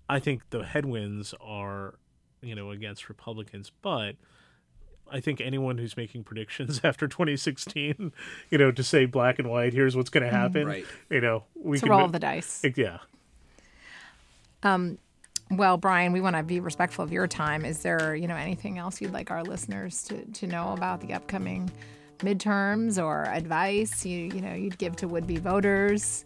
I 0.09 0.19
think 0.19 0.49
the 0.49 0.63
headwinds 0.63 1.33
are, 1.41 1.95
you 2.41 2.55
know, 2.55 2.71
against 2.71 3.09
Republicans, 3.09 3.71
but 3.81 4.15
I 5.11 5.19
think 5.19 5.41
anyone 5.41 5.77
who's 5.77 5.95
making 5.95 6.23
predictions 6.23 6.81
after 6.83 7.07
2016, 7.07 8.11
you 8.49 8.57
know, 8.57 8.71
to 8.71 8.83
say 8.83 9.05
black 9.05 9.39
and 9.39 9.49
white, 9.49 9.73
here's 9.73 9.95
what's 9.95 10.09
going 10.09 10.23
to 10.23 10.29
mm-hmm. 10.29 10.37
happen. 10.37 10.67
Right. 10.67 10.85
You 11.09 11.21
know, 11.21 11.43
we 11.55 11.77
to 11.77 11.85
can 11.85 11.91
roll 11.91 12.07
the 12.07 12.19
dice. 12.19 12.63
Yeah. 12.75 12.99
Um, 14.63 14.97
well, 15.51 15.77
Brian, 15.77 16.13
we 16.13 16.21
want 16.21 16.35
to 16.35 16.43
be 16.43 16.59
respectful 16.59 17.03
of 17.03 17.11
your 17.11 17.27
time. 17.27 17.65
Is 17.65 17.83
there, 17.83 18.15
you 18.15 18.27
know, 18.27 18.35
anything 18.35 18.77
else 18.77 19.01
you'd 19.01 19.13
like 19.13 19.29
our 19.29 19.43
listeners 19.43 20.03
to, 20.03 20.25
to 20.25 20.47
know 20.47 20.73
about 20.73 21.01
the 21.01 21.13
upcoming 21.13 21.71
midterms 22.19 23.03
or 23.03 23.25
advice 23.25 24.05
you 24.05 24.17
you 24.33 24.39
know 24.39 24.53
you'd 24.53 24.77
give 24.77 24.95
to 24.97 25.07
would 25.07 25.27
be 25.27 25.37
voters? 25.37 26.25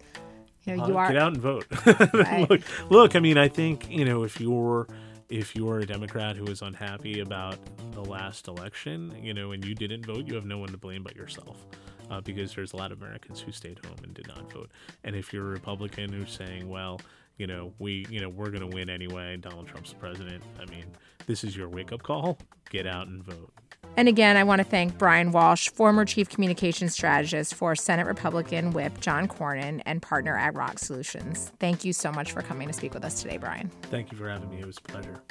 You 0.65 0.75
know, 0.75 0.87
you 0.87 0.97
uh, 0.97 1.01
are 1.01 1.07
get 1.07 1.21
out 1.21 1.33
and 1.33 1.41
vote. 1.41 1.65
right. 2.13 2.49
look, 2.49 2.61
look, 2.89 3.15
I 3.15 3.19
mean, 3.19 3.37
I 3.37 3.47
think 3.47 3.89
you 3.89 4.05
know 4.05 4.23
if 4.23 4.39
you're 4.39 4.87
if 5.29 5.55
you're 5.55 5.79
a 5.79 5.85
Democrat 5.85 6.37
who 6.37 6.45
is 6.45 6.61
unhappy 6.61 7.19
about 7.19 7.57
the 7.91 8.01
last 8.01 8.47
election, 8.47 9.13
you 9.21 9.33
know, 9.33 9.51
and 9.51 9.63
you 9.65 9.75
didn't 9.75 10.05
vote, 10.05 10.25
you 10.25 10.35
have 10.35 10.45
no 10.45 10.57
one 10.57 10.69
to 10.69 10.77
blame 10.77 11.03
but 11.03 11.15
yourself. 11.15 11.65
Uh, 12.09 12.21
because 12.21 12.55
there's 12.55 12.71
a 12.71 12.77
lot 12.77 12.93
of 12.93 13.01
Americans 13.01 13.41
who 13.41 13.51
stayed 13.51 13.77
home 13.85 13.97
and 14.01 14.13
did 14.13 14.25
not 14.29 14.49
vote. 14.53 14.71
And 15.03 15.13
if 15.13 15.33
you're 15.33 15.45
a 15.45 15.49
Republican 15.49 16.13
who's 16.13 16.31
saying, 16.31 16.69
well, 16.69 17.01
you 17.37 17.47
know, 17.47 17.73
we, 17.79 18.05
you 18.09 18.21
know, 18.21 18.29
we're 18.29 18.49
going 18.49 18.61
to 18.61 18.73
win 18.73 18.89
anyway, 18.89 19.35
Donald 19.35 19.67
Trump's 19.67 19.91
president, 19.91 20.41
I 20.57 20.65
mean, 20.71 20.85
this 21.25 21.43
is 21.43 21.57
your 21.57 21.67
wake 21.67 21.91
up 21.91 22.03
call. 22.03 22.37
Get 22.69 22.87
out 22.87 23.07
and 23.07 23.21
vote. 23.23 23.51
And 23.97 24.07
again, 24.07 24.37
I 24.37 24.43
want 24.43 24.59
to 24.59 24.63
thank 24.63 24.97
Brian 24.99 25.31
Walsh, 25.31 25.69
former 25.69 26.05
chief 26.05 26.29
communications 26.29 26.93
strategist 26.93 27.55
for 27.55 27.75
Senate 27.75 28.05
Republican 28.05 28.71
Whip 28.71 28.99
John 29.01 29.27
Cornyn 29.27 29.81
and 29.87 30.03
partner 30.03 30.37
at 30.37 30.53
Rokk 30.53 30.77
Solutions. 30.77 31.51
Thank 31.59 31.83
you 31.83 31.93
so 31.93 32.11
much 32.11 32.31
for 32.31 32.43
coming 32.43 32.67
to 32.67 32.73
speak 32.73 32.93
with 32.93 33.03
us 33.03 33.21
today, 33.21 33.37
Brian. 33.37 33.71
Thank 33.83 34.11
you 34.11 34.17
for 34.17 34.29
having 34.29 34.51
me. 34.51 34.59
It 34.59 34.67
was 34.67 34.77
a 34.77 34.81
pleasure. 34.81 35.23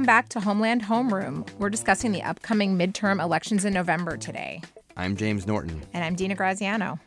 Welcome 0.00 0.16
back 0.16 0.30
to 0.30 0.40
Homeland 0.40 0.84
Homeroom. 0.84 1.46
We're 1.58 1.68
discussing 1.68 2.10
the 2.10 2.22
upcoming 2.22 2.78
midterm 2.78 3.22
elections 3.22 3.66
in 3.66 3.74
November 3.74 4.16
today. 4.16 4.62
I'm 4.96 5.14
James 5.14 5.46
Norton. 5.46 5.82
And 5.92 6.02
I'm 6.02 6.14
Dina 6.14 6.34
Graziano. 6.34 6.98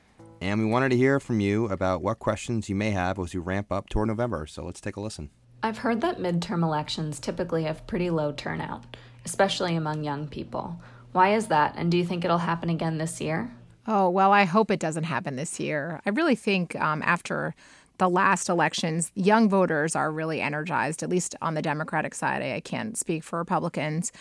And 0.42 0.60
we 0.60 0.68
wanted 0.68 0.90
to 0.90 0.96
hear 0.96 1.20
from 1.20 1.40
you 1.40 1.66
about 1.70 2.04
what 2.04 2.20
questions 2.20 2.70
you 2.70 2.76
may 2.76 2.92
have 2.92 3.18
as 3.18 3.34
you 3.34 3.42
ramp 3.42 3.72
up 3.72 3.90
toward 3.90 4.10
November. 4.10 4.46
So 4.46 4.64
let's 4.64 4.80
take 4.80 4.96
a 4.96 5.02
listen. 5.02 5.32
I've 5.64 5.80
heard 5.80 6.02
that 6.02 6.20
midterm 6.20 6.62
elections 6.62 7.20
typically 7.20 7.64
have 7.64 7.88
pretty 7.88 8.12
low 8.12 8.32
turnout, 8.32 8.96
especially 9.26 9.76
among 9.76 10.04
young 10.04 10.28
people. 10.28 10.80
Why 11.14 11.34
is 11.34 11.48
that? 11.48 11.74
And 11.76 11.90
do 11.90 11.98
you 11.98 12.06
think 12.06 12.24
it'll 12.24 12.38
happen 12.38 12.70
again 12.70 13.00
this 13.00 13.20
year? 13.20 13.52
Oh, 13.88 14.08
well, 14.08 14.32
I 14.32 14.44
hope 14.44 14.70
it 14.70 14.80
doesn't 14.80 15.06
happen 15.06 15.36
this 15.36 15.60
year. 15.60 16.00
I 16.06 16.12
really 16.12 16.36
think 16.36 16.76
um, 16.76 17.02
after 17.04 17.56
the 18.04 18.10
last 18.10 18.50
elections, 18.50 19.13
young 19.16 19.48
voters 19.48 19.96
are 19.96 20.12
really 20.12 20.42
energized, 20.42 21.04
at 21.04 21.10
least 21.10 21.38
on 21.42 21.54
the 21.54 21.62
Democratic 21.62 22.13
side. 22.13 22.42
I 22.42 22.60
can't 22.60 22.98
speak 22.98 23.24
for 23.24 23.39
Republicans. 23.39 24.12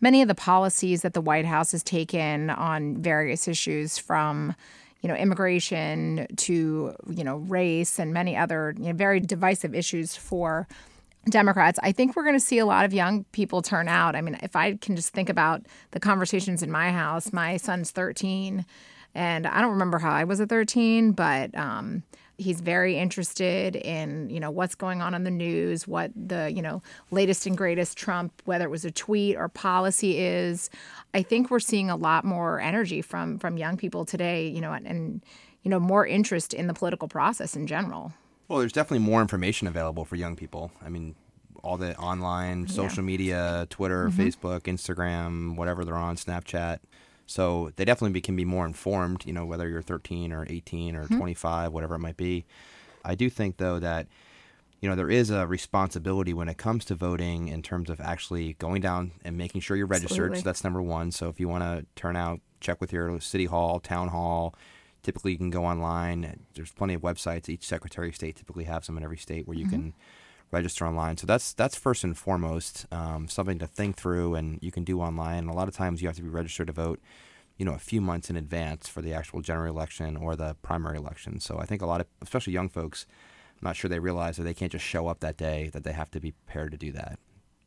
Many 0.00 0.22
of 0.22 0.26
the 0.26 0.34
policies 0.34 1.02
that 1.02 1.14
the 1.14 1.20
White 1.20 1.44
House 1.44 1.70
has 1.70 1.84
taken 1.84 2.50
on 2.50 2.96
various 3.00 3.46
issues 3.46 3.96
from 3.96 4.56
you 5.02 5.08
know 5.08 5.14
immigration 5.14 6.26
to 6.36 6.96
you 7.08 7.22
know 7.22 7.36
race 7.36 8.00
and 8.00 8.12
many 8.12 8.36
other 8.36 8.74
you 8.76 8.86
know, 8.86 8.92
very 8.92 9.20
divisive 9.20 9.72
issues 9.72 10.16
for 10.16 10.66
Democrats, 11.30 11.78
I 11.80 11.92
think 11.92 12.16
we're 12.16 12.24
going 12.24 12.34
to 12.34 12.44
see 12.44 12.58
a 12.58 12.66
lot 12.66 12.84
of 12.84 12.92
young 12.92 13.22
people 13.30 13.62
turn 13.62 13.86
out. 13.86 14.16
I 14.16 14.20
mean, 14.20 14.36
if 14.42 14.56
I 14.56 14.74
can 14.78 14.96
just 14.96 15.12
think 15.12 15.28
about 15.28 15.62
the 15.92 16.00
conversations 16.00 16.60
in 16.60 16.72
my 16.72 16.90
house, 16.90 17.32
my 17.32 17.56
son's 17.56 17.92
13, 17.92 18.66
and 19.14 19.46
I 19.46 19.60
don't 19.60 19.72
remember 19.72 19.98
how 19.98 20.10
I 20.10 20.24
was 20.24 20.40
at 20.40 20.48
13, 20.48 21.12
but 21.12 21.56
um, 21.56 22.02
he's 22.38 22.60
very 22.60 22.96
interested 22.96 23.74
in 23.76 24.30
you 24.30 24.40
know 24.40 24.50
what's 24.50 24.76
going 24.76 25.02
on 25.02 25.12
in 25.12 25.24
the 25.24 25.30
news 25.30 25.86
what 25.86 26.10
the 26.14 26.50
you 26.50 26.62
know 26.62 26.80
latest 27.10 27.46
and 27.46 27.58
greatest 27.58 27.98
trump 27.98 28.32
whether 28.44 28.64
it 28.64 28.70
was 28.70 28.84
a 28.84 28.90
tweet 28.90 29.36
or 29.36 29.48
policy 29.48 30.18
is 30.18 30.70
i 31.12 31.22
think 31.22 31.50
we're 31.50 31.58
seeing 31.58 31.90
a 31.90 31.96
lot 31.96 32.24
more 32.24 32.60
energy 32.60 33.02
from 33.02 33.38
from 33.38 33.58
young 33.58 33.76
people 33.76 34.04
today 34.04 34.48
you 34.48 34.60
know 34.60 34.72
and, 34.72 34.86
and 34.86 35.22
you 35.64 35.70
know 35.70 35.80
more 35.80 36.06
interest 36.06 36.54
in 36.54 36.68
the 36.68 36.74
political 36.74 37.08
process 37.08 37.56
in 37.56 37.66
general 37.66 38.12
well 38.46 38.60
there's 38.60 38.72
definitely 38.72 39.04
more 39.04 39.20
information 39.20 39.66
available 39.66 40.04
for 40.04 40.16
young 40.16 40.36
people 40.36 40.70
i 40.84 40.88
mean 40.88 41.14
all 41.64 41.76
the 41.76 41.96
online 41.96 42.68
social 42.68 43.02
yeah. 43.02 43.06
media 43.06 43.66
twitter 43.68 44.08
mm-hmm. 44.08 44.22
facebook 44.22 44.62
instagram 44.62 45.56
whatever 45.56 45.84
they're 45.84 45.96
on 45.96 46.14
snapchat 46.16 46.78
so 47.28 47.70
they 47.76 47.84
definitely 47.84 48.14
be, 48.14 48.22
can 48.22 48.36
be 48.36 48.46
more 48.46 48.64
informed, 48.64 49.24
you 49.26 49.34
know, 49.34 49.44
whether 49.44 49.68
you're 49.68 49.82
13 49.82 50.32
or 50.32 50.46
18 50.48 50.96
or 50.96 51.04
mm-hmm. 51.04 51.18
25, 51.18 51.72
whatever 51.72 51.94
it 51.94 51.98
might 51.98 52.16
be. 52.16 52.46
I 53.04 53.14
do 53.14 53.28
think, 53.28 53.58
though, 53.58 53.78
that, 53.78 54.06
you 54.80 54.88
know, 54.88 54.96
there 54.96 55.10
is 55.10 55.28
a 55.28 55.46
responsibility 55.46 56.32
when 56.32 56.48
it 56.48 56.56
comes 56.56 56.86
to 56.86 56.94
voting 56.94 57.48
in 57.48 57.60
terms 57.60 57.90
of 57.90 58.00
actually 58.00 58.54
going 58.54 58.80
down 58.80 59.12
and 59.24 59.36
making 59.36 59.60
sure 59.60 59.76
you're 59.76 59.86
registered. 59.86 60.32
Absolutely. 60.32 60.38
So 60.38 60.44
that's 60.44 60.64
number 60.64 60.80
one. 60.80 61.12
So 61.12 61.28
if 61.28 61.38
you 61.38 61.48
want 61.48 61.64
to 61.64 61.84
turn 61.96 62.16
out, 62.16 62.40
check 62.60 62.80
with 62.80 62.94
your 62.94 63.20
city 63.20 63.44
hall, 63.44 63.78
town 63.78 64.08
hall. 64.08 64.54
Typically, 65.02 65.32
you 65.32 65.38
can 65.38 65.50
go 65.50 65.66
online. 65.66 66.46
There's 66.54 66.72
plenty 66.72 66.94
of 66.94 67.02
websites. 67.02 67.50
Each 67.50 67.66
Secretary 67.66 68.08
of 68.08 68.14
State 68.14 68.36
typically 68.36 68.64
has 68.64 68.86
them 68.86 68.96
in 68.96 69.04
every 69.04 69.18
state 69.18 69.46
where 69.46 69.56
you 69.56 69.66
mm-hmm. 69.66 69.74
can 69.74 69.94
register 70.50 70.86
online. 70.86 71.16
So 71.16 71.26
that's 71.26 71.52
that's 71.52 71.76
first 71.76 72.04
and 72.04 72.16
foremost 72.16 72.86
um, 72.90 73.28
something 73.28 73.58
to 73.58 73.66
think 73.66 73.96
through, 73.96 74.34
and 74.34 74.58
you 74.62 74.70
can 74.70 74.84
do 74.84 75.00
online. 75.00 75.38
And 75.38 75.50
a 75.50 75.54
lot 75.54 75.68
of 75.68 75.74
times 75.74 76.00
you 76.00 76.08
have 76.08 76.16
to 76.16 76.22
be 76.22 76.28
registered 76.28 76.68
to 76.68 76.72
vote, 76.72 77.00
you 77.56 77.64
know, 77.64 77.74
a 77.74 77.78
few 77.78 78.00
months 78.00 78.30
in 78.30 78.36
advance 78.36 78.88
for 78.88 79.02
the 79.02 79.12
actual 79.12 79.40
general 79.40 79.74
election 79.74 80.16
or 80.16 80.36
the 80.36 80.56
primary 80.62 80.96
election. 80.96 81.40
So 81.40 81.58
I 81.58 81.66
think 81.66 81.82
a 81.82 81.86
lot 81.86 82.00
of, 82.00 82.06
especially 82.22 82.52
young 82.52 82.68
folks, 82.68 83.06
I'm 83.60 83.66
not 83.66 83.76
sure 83.76 83.88
they 83.88 83.98
realize 83.98 84.36
that 84.36 84.44
they 84.44 84.54
can't 84.54 84.72
just 84.72 84.84
show 84.84 85.06
up 85.08 85.20
that 85.20 85.36
day; 85.36 85.70
that 85.72 85.84
they 85.84 85.92
have 85.92 86.10
to 86.12 86.20
be 86.20 86.32
prepared 86.32 86.72
to 86.72 86.78
do 86.78 86.92
that. 86.92 87.18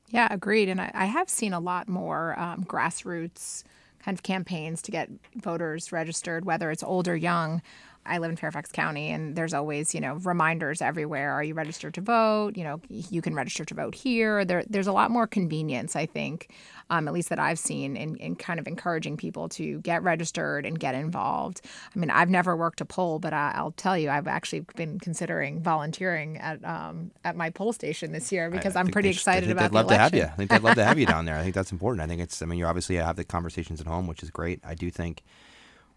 Yeah, 0.10 0.28
agreed. 0.30 0.68
And 0.68 0.82
I, 0.82 0.92
I 0.94 1.06
have 1.06 1.30
seen 1.30 1.54
a 1.54 1.60
lot 1.60 1.88
more 1.88 2.38
um, 2.38 2.64
grassroots 2.66 3.64
kind 4.04 4.18
of 4.18 4.24
campaigns 4.24 4.82
to 4.82 4.92
get 4.92 5.10
voters 5.36 5.92
registered, 5.92 6.46
whether 6.46 6.72
it's 6.72 6.84
old 6.84 7.08
or 7.08 7.16
young. 7.16 7.62
I 8.06 8.18
live 8.18 8.32
in 8.32 8.36
Fairfax 8.36 8.72
County, 8.72 9.10
and 9.10 9.36
there's 9.36 9.54
always, 9.54 9.94
you 9.94 10.02
know, 10.02 10.16
reminders 10.16 10.82
everywhere. 10.82 11.32
Are 11.34 11.44
you 11.44 11.54
registered 11.54 11.94
to 11.96 12.02
vote? 12.02 12.58
You 12.58 12.64
know, 12.64 12.82
you 12.90 13.22
can 13.22 13.36
register 13.36 13.64
to 13.66 13.74
vote 13.74 13.94
here. 13.94 14.44
There, 14.44 14.64
there's 14.68 14.88
a 14.88 14.92
lot 14.92 15.12
more 15.12 15.28
convenience, 15.28 15.96
I 15.96 16.08
think, 16.08 16.52
um, 16.90 17.08
at 17.08 17.14
least 17.14 17.30
that 17.30 17.40
I've 17.40 17.60
seen, 17.60 17.96
in, 17.96 18.16
in 18.18 18.36
kind 18.36 18.60
of 18.60 18.68
encouraging 18.68 19.18
people 19.18 19.50
to 19.50 19.80
get 19.82 20.02
registered 20.02 20.66
and 20.66 20.80
get 20.80 20.96
involved. 20.96 21.62
I 21.96 22.00
mean, 22.00 22.10
I've 22.10 22.30
never 22.30 22.56
worked 22.56 22.82
a 22.82 22.86
poll, 22.86 23.20
but 23.20 23.34
I, 23.34 23.62
will 23.62 23.72
tell 23.72 23.98
you, 23.98 24.10
I've 24.10 24.28
actually 24.28 24.66
been 24.76 25.00
considering 25.00 25.62
volunteering 25.62 26.38
at 26.38 26.64
um, 26.66 27.12
at 27.24 27.36
my 27.36 27.50
poll 27.52 27.72
station 27.72 28.12
this 28.12 28.32
year 28.32 28.50
because 28.50 28.76
I, 28.76 28.80
am 28.80 28.88
pretty 28.88 29.10
excited 29.10 29.48
should, 29.48 29.52
about. 29.52 29.72
They'd 29.72 29.78
love 29.78 29.88
to 29.90 29.98
have 29.98 30.16
you. 30.16 30.24
I 30.24 30.30
think 30.30 30.50
they'd 30.50 30.64
love 30.64 30.76
to 30.76 30.84
have 30.84 30.98
you 30.98 31.06
down 31.08 31.26
there. 31.26 31.38
I 31.38 31.44
think 31.44 31.56
that's 31.56 31.72
important. 31.72 32.02
I 32.02 32.08
think 32.08 32.22
it's. 32.22 32.42
I 32.42 32.46
mean, 32.46 32.58
you 32.58 32.66
obviously 32.66 32.96
have 32.96 33.16
the 33.16 33.24
conversations 33.24 33.80
at 33.80 33.88
home, 33.88 34.08
which 34.08 34.24
is 34.24 34.32
great. 34.32 34.60
I 34.66 34.74
do 34.74 34.90
think 34.90 35.22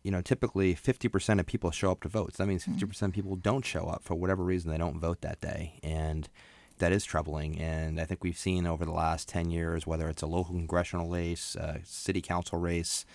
you 0.04 0.10
know, 0.10 0.20
typically 0.20 0.74
50% 0.74 1.40
of 1.40 1.46
people 1.46 1.70
show 1.70 1.90
up 1.90 2.02
to 2.02 2.08
vote. 2.08 2.36
So 2.36 2.42
that 2.42 2.46
means 2.46 2.64
50% 2.66 2.76
mm-hmm. 2.76 3.04
of 3.06 3.12
people 3.12 3.36
don't 3.36 3.64
show 3.64 3.86
up 3.86 4.04
for 4.04 4.14
whatever 4.14 4.44
reason. 4.44 4.70
They 4.70 4.78
don't 4.78 5.00
vote 5.00 5.22
that 5.22 5.40
day. 5.40 5.80
And 5.82 6.28
that 6.78 6.92
is 6.92 7.04
troubling. 7.04 7.58
And 7.58 7.98
I 7.98 8.04
think 8.04 8.22
we've 8.22 8.38
seen 8.38 8.66
over 8.66 8.84
the 8.84 8.92
last 8.92 9.28
10 9.28 9.50
years, 9.50 9.86
whether 9.86 10.08
it's 10.08 10.22
a 10.22 10.26
local 10.26 10.54
congressional 10.54 11.08
race, 11.08 11.56
a 11.56 11.80
city 11.84 12.20
council 12.20 12.58
race, 12.58 13.06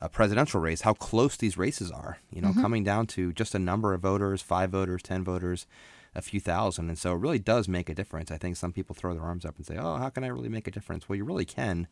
a 0.00 0.10
presidential 0.10 0.60
race, 0.60 0.82
how 0.82 0.92
close 0.92 1.36
these 1.36 1.56
races 1.56 1.90
are, 1.90 2.18
you 2.30 2.42
know, 2.42 2.48
mm-hmm. 2.48 2.60
coming 2.60 2.84
down 2.84 3.06
to 3.06 3.32
just 3.32 3.54
a 3.54 3.58
number 3.58 3.94
of 3.94 4.02
voters, 4.02 4.42
five 4.42 4.68
voters, 4.70 5.02
10 5.02 5.24
voters, 5.24 5.66
a 6.14 6.20
few 6.20 6.38
thousand. 6.38 6.90
And 6.90 6.98
so 6.98 7.12
it 7.12 7.18
really 7.18 7.38
does 7.38 7.66
make 7.66 7.88
a 7.88 7.94
difference. 7.94 8.30
I 8.30 8.36
think 8.36 8.56
some 8.56 8.72
people 8.72 8.94
throw 8.94 9.14
their 9.14 9.22
arms 9.22 9.46
up 9.46 9.56
and 9.56 9.64
say, 9.64 9.78
oh, 9.78 9.96
how 9.96 10.10
can 10.10 10.22
I 10.22 10.28
really 10.28 10.50
make 10.50 10.66
a 10.66 10.70
difference? 10.70 11.08
Well, 11.08 11.16
you 11.16 11.24
really 11.24 11.46
can 11.46 11.88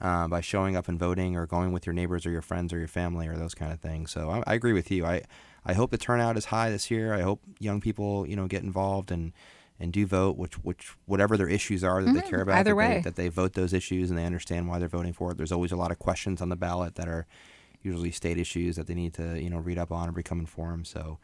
uh, 0.00 0.28
by 0.28 0.40
showing 0.40 0.76
up 0.76 0.88
and 0.88 0.98
voting 0.98 1.36
or 1.36 1.46
going 1.46 1.72
with 1.72 1.86
your 1.86 1.92
neighbors 1.92 2.24
or 2.24 2.30
your 2.30 2.42
friends 2.42 2.72
or 2.72 2.78
your 2.78 2.88
family 2.88 3.26
or 3.26 3.36
those 3.36 3.54
kind 3.54 3.72
of 3.72 3.80
things. 3.80 4.10
So 4.10 4.30
I, 4.30 4.42
I, 4.46 4.54
agree 4.54 4.72
with 4.72 4.90
you. 4.90 5.04
I, 5.04 5.22
I 5.66 5.72
hope 5.72 5.90
the 5.90 5.98
turnout 5.98 6.36
is 6.36 6.46
high 6.46 6.70
this 6.70 6.90
year. 6.90 7.14
I 7.14 7.22
hope 7.22 7.40
young 7.58 7.80
people, 7.80 8.26
you 8.26 8.36
know, 8.36 8.46
get 8.46 8.62
involved 8.62 9.10
and, 9.10 9.32
and 9.80 9.92
do 9.92 10.06
vote, 10.06 10.36
which 10.36 10.54
which 10.64 10.94
whatever 11.06 11.36
their 11.36 11.48
issues 11.48 11.84
are 11.84 12.02
that 12.02 12.10
mm-hmm. 12.10 12.20
they 12.20 12.28
care 12.28 12.42
about. 12.42 12.56
Either 12.56 12.70
that 12.70 12.76
way, 12.76 12.94
they, 12.94 13.00
that 13.02 13.16
they 13.16 13.28
vote 13.28 13.54
those 13.54 13.72
issues 13.72 14.10
and 14.10 14.18
they 14.18 14.24
understand 14.24 14.68
why 14.68 14.78
they're 14.78 14.88
voting 14.88 15.12
for 15.12 15.32
it. 15.32 15.36
There's 15.36 15.52
always 15.52 15.72
a 15.72 15.76
lot 15.76 15.90
of 15.90 15.98
questions 15.98 16.40
on 16.40 16.48
the 16.48 16.56
ballot 16.56 16.96
that 16.96 17.08
are 17.08 17.26
usually 17.82 18.10
state 18.10 18.38
issues 18.38 18.76
that 18.76 18.86
they 18.88 18.94
need 18.94 19.14
to 19.14 19.40
you 19.40 19.50
know 19.50 19.58
read 19.58 19.78
up 19.78 19.92
on 19.92 20.08
or 20.08 20.12
become 20.12 20.40
informed. 20.40 20.86
So 20.86 21.18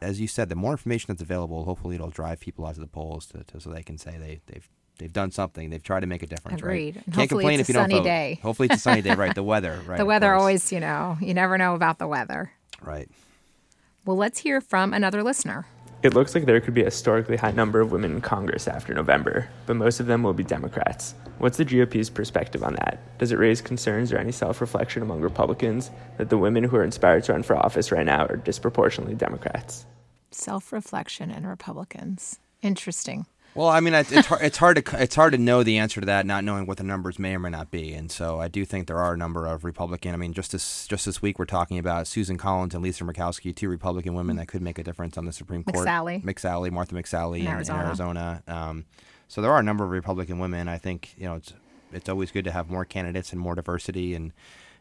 as 0.00 0.20
you 0.20 0.28
said, 0.28 0.48
the 0.48 0.54
more 0.54 0.72
information 0.72 1.06
that's 1.08 1.22
available, 1.22 1.64
hopefully 1.64 1.96
it'll 1.96 2.10
drive 2.10 2.40
people 2.40 2.66
out 2.66 2.74
to 2.74 2.80
the 2.80 2.86
polls 2.86 3.26
to, 3.26 3.44
to 3.44 3.60
so 3.60 3.70
they 3.70 3.82
can 3.82 3.98
say 3.98 4.16
they 4.18 4.40
they've 4.46 4.68
they've 4.98 5.12
done 5.12 5.30
something. 5.30 5.70
They've 5.70 5.82
tried 5.82 6.00
to 6.00 6.06
make 6.06 6.22
a 6.22 6.26
difference. 6.26 6.60
Agreed. 6.60 6.96
Right? 6.96 7.14
Can't 7.14 7.28
complain 7.30 7.60
if 7.60 7.68
you 7.68 7.74
don't 7.74 7.90
vote. 7.90 8.04
Day. 8.04 8.38
Hopefully 8.42 8.68
it's 8.70 8.76
a 8.76 8.80
sunny 8.80 9.02
day. 9.02 9.14
Right. 9.14 9.34
The 9.34 9.42
weather. 9.54 9.80
Right. 9.86 9.98
the 9.98 10.06
weather 10.06 10.34
always, 10.34 10.70
you 10.72 10.80
know, 10.80 11.16
you 11.20 11.34
never 11.34 11.56
know 11.58 11.74
about 11.74 11.98
the 11.98 12.06
weather. 12.06 12.52
Right. 12.82 13.08
Well, 14.04 14.16
let's 14.16 14.38
hear 14.38 14.60
from 14.60 14.94
another 14.94 15.22
listener. 15.22 15.66
It 16.00 16.14
looks 16.14 16.32
like 16.34 16.46
there 16.46 16.60
could 16.60 16.74
be 16.74 16.82
a 16.82 16.86
historically 16.86 17.36
high 17.36 17.50
number 17.50 17.80
of 17.80 17.90
women 17.90 18.12
in 18.12 18.20
Congress 18.20 18.68
after 18.68 18.94
November, 18.94 19.48
but 19.66 19.74
most 19.74 19.98
of 19.98 20.06
them 20.06 20.22
will 20.22 20.32
be 20.32 20.44
Democrats. 20.44 21.14
What's 21.38 21.56
the 21.56 21.64
GOP's 21.64 22.08
perspective 22.08 22.62
on 22.62 22.74
that? 22.74 23.18
Does 23.18 23.32
it 23.32 23.38
raise 23.38 23.60
concerns 23.60 24.12
or 24.12 24.18
any 24.18 24.30
self 24.30 24.60
reflection 24.60 25.02
among 25.02 25.20
Republicans 25.22 25.90
that 26.16 26.30
the 26.30 26.38
women 26.38 26.62
who 26.62 26.76
are 26.76 26.84
inspired 26.84 27.24
to 27.24 27.32
run 27.32 27.42
for 27.42 27.56
office 27.56 27.90
right 27.90 28.06
now 28.06 28.26
are 28.26 28.36
disproportionately 28.36 29.16
Democrats? 29.16 29.86
Self 30.30 30.72
reflection 30.72 31.30
and 31.32 31.48
Republicans. 31.48 32.38
Interesting. 32.62 33.26
Well, 33.58 33.70
I 33.70 33.80
mean, 33.80 33.92
it's 33.92 34.26
hard, 34.26 34.40
it's 34.40 34.56
hard 34.56 34.86
to 34.86 35.02
it's 35.02 35.16
hard 35.16 35.32
to 35.32 35.38
know 35.38 35.64
the 35.64 35.78
answer 35.78 35.98
to 36.00 36.06
that, 36.06 36.24
not 36.24 36.44
knowing 36.44 36.64
what 36.64 36.76
the 36.76 36.84
numbers 36.84 37.18
may 37.18 37.34
or 37.34 37.40
may 37.40 37.50
not 37.50 37.72
be. 37.72 37.92
And 37.92 38.08
so, 38.08 38.38
I 38.40 38.46
do 38.46 38.64
think 38.64 38.86
there 38.86 39.00
are 39.00 39.14
a 39.14 39.16
number 39.16 39.48
of 39.48 39.64
Republican. 39.64 40.14
I 40.14 40.16
mean, 40.16 40.32
just 40.32 40.52
this 40.52 40.86
just 40.86 41.04
this 41.04 41.20
week, 41.20 41.40
we're 41.40 41.44
talking 41.44 41.76
about 41.76 42.06
Susan 42.06 42.38
Collins 42.38 42.72
and 42.72 42.84
Lisa 42.84 43.02
Murkowski, 43.02 43.52
two 43.52 43.68
Republican 43.68 44.14
women 44.14 44.36
that 44.36 44.46
could 44.46 44.62
make 44.62 44.78
a 44.78 44.84
difference 44.84 45.18
on 45.18 45.24
the 45.24 45.32
Supreme 45.32 45.64
Court. 45.64 45.88
McSally, 45.88 46.22
McSally, 46.22 46.70
Martha 46.70 46.94
McSally 46.94 47.40
in, 47.40 47.46
in 47.46 47.52
Arizona. 47.52 47.80
In 47.80 47.86
Arizona. 47.86 48.42
Um, 48.46 48.86
so 49.26 49.42
there 49.42 49.50
are 49.50 49.58
a 49.58 49.64
number 49.64 49.82
of 49.82 49.90
Republican 49.90 50.38
women. 50.38 50.68
I 50.68 50.78
think 50.78 51.14
you 51.18 51.24
know 51.24 51.34
it's 51.34 51.52
it's 51.92 52.08
always 52.08 52.30
good 52.30 52.44
to 52.44 52.52
have 52.52 52.70
more 52.70 52.84
candidates 52.84 53.32
and 53.32 53.40
more 53.40 53.56
diversity 53.56 54.14
and 54.14 54.32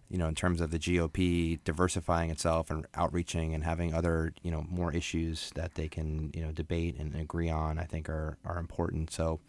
you 0.10 0.17
know, 0.17 0.28
in 0.28 0.36
terms 0.36 0.62
of 0.62 0.72
the 0.72 0.80
GOP 0.80 1.60
diversifying 1.63 2.30
itself 2.30 2.70
and 2.70 2.86
outreaching 2.96 3.54
and 3.54 3.63
having 3.63 3.93
other, 3.93 4.34
you 4.41 4.52
know, 4.52 4.65
more 4.70 4.93
issues 4.93 5.52
that 5.56 5.76
they 5.76 5.88
can, 5.89 6.32
you 6.34 6.41
know, 6.41 6.52
debate 6.52 6.96
and 6.98 7.15
agree 7.15 7.50
on, 7.50 7.78
I 7.78 7.84
think 7.84 8.08
are, 8.08 8.38
are 8.46 8.58
important. 8.58 9.12
So 9.12 9.39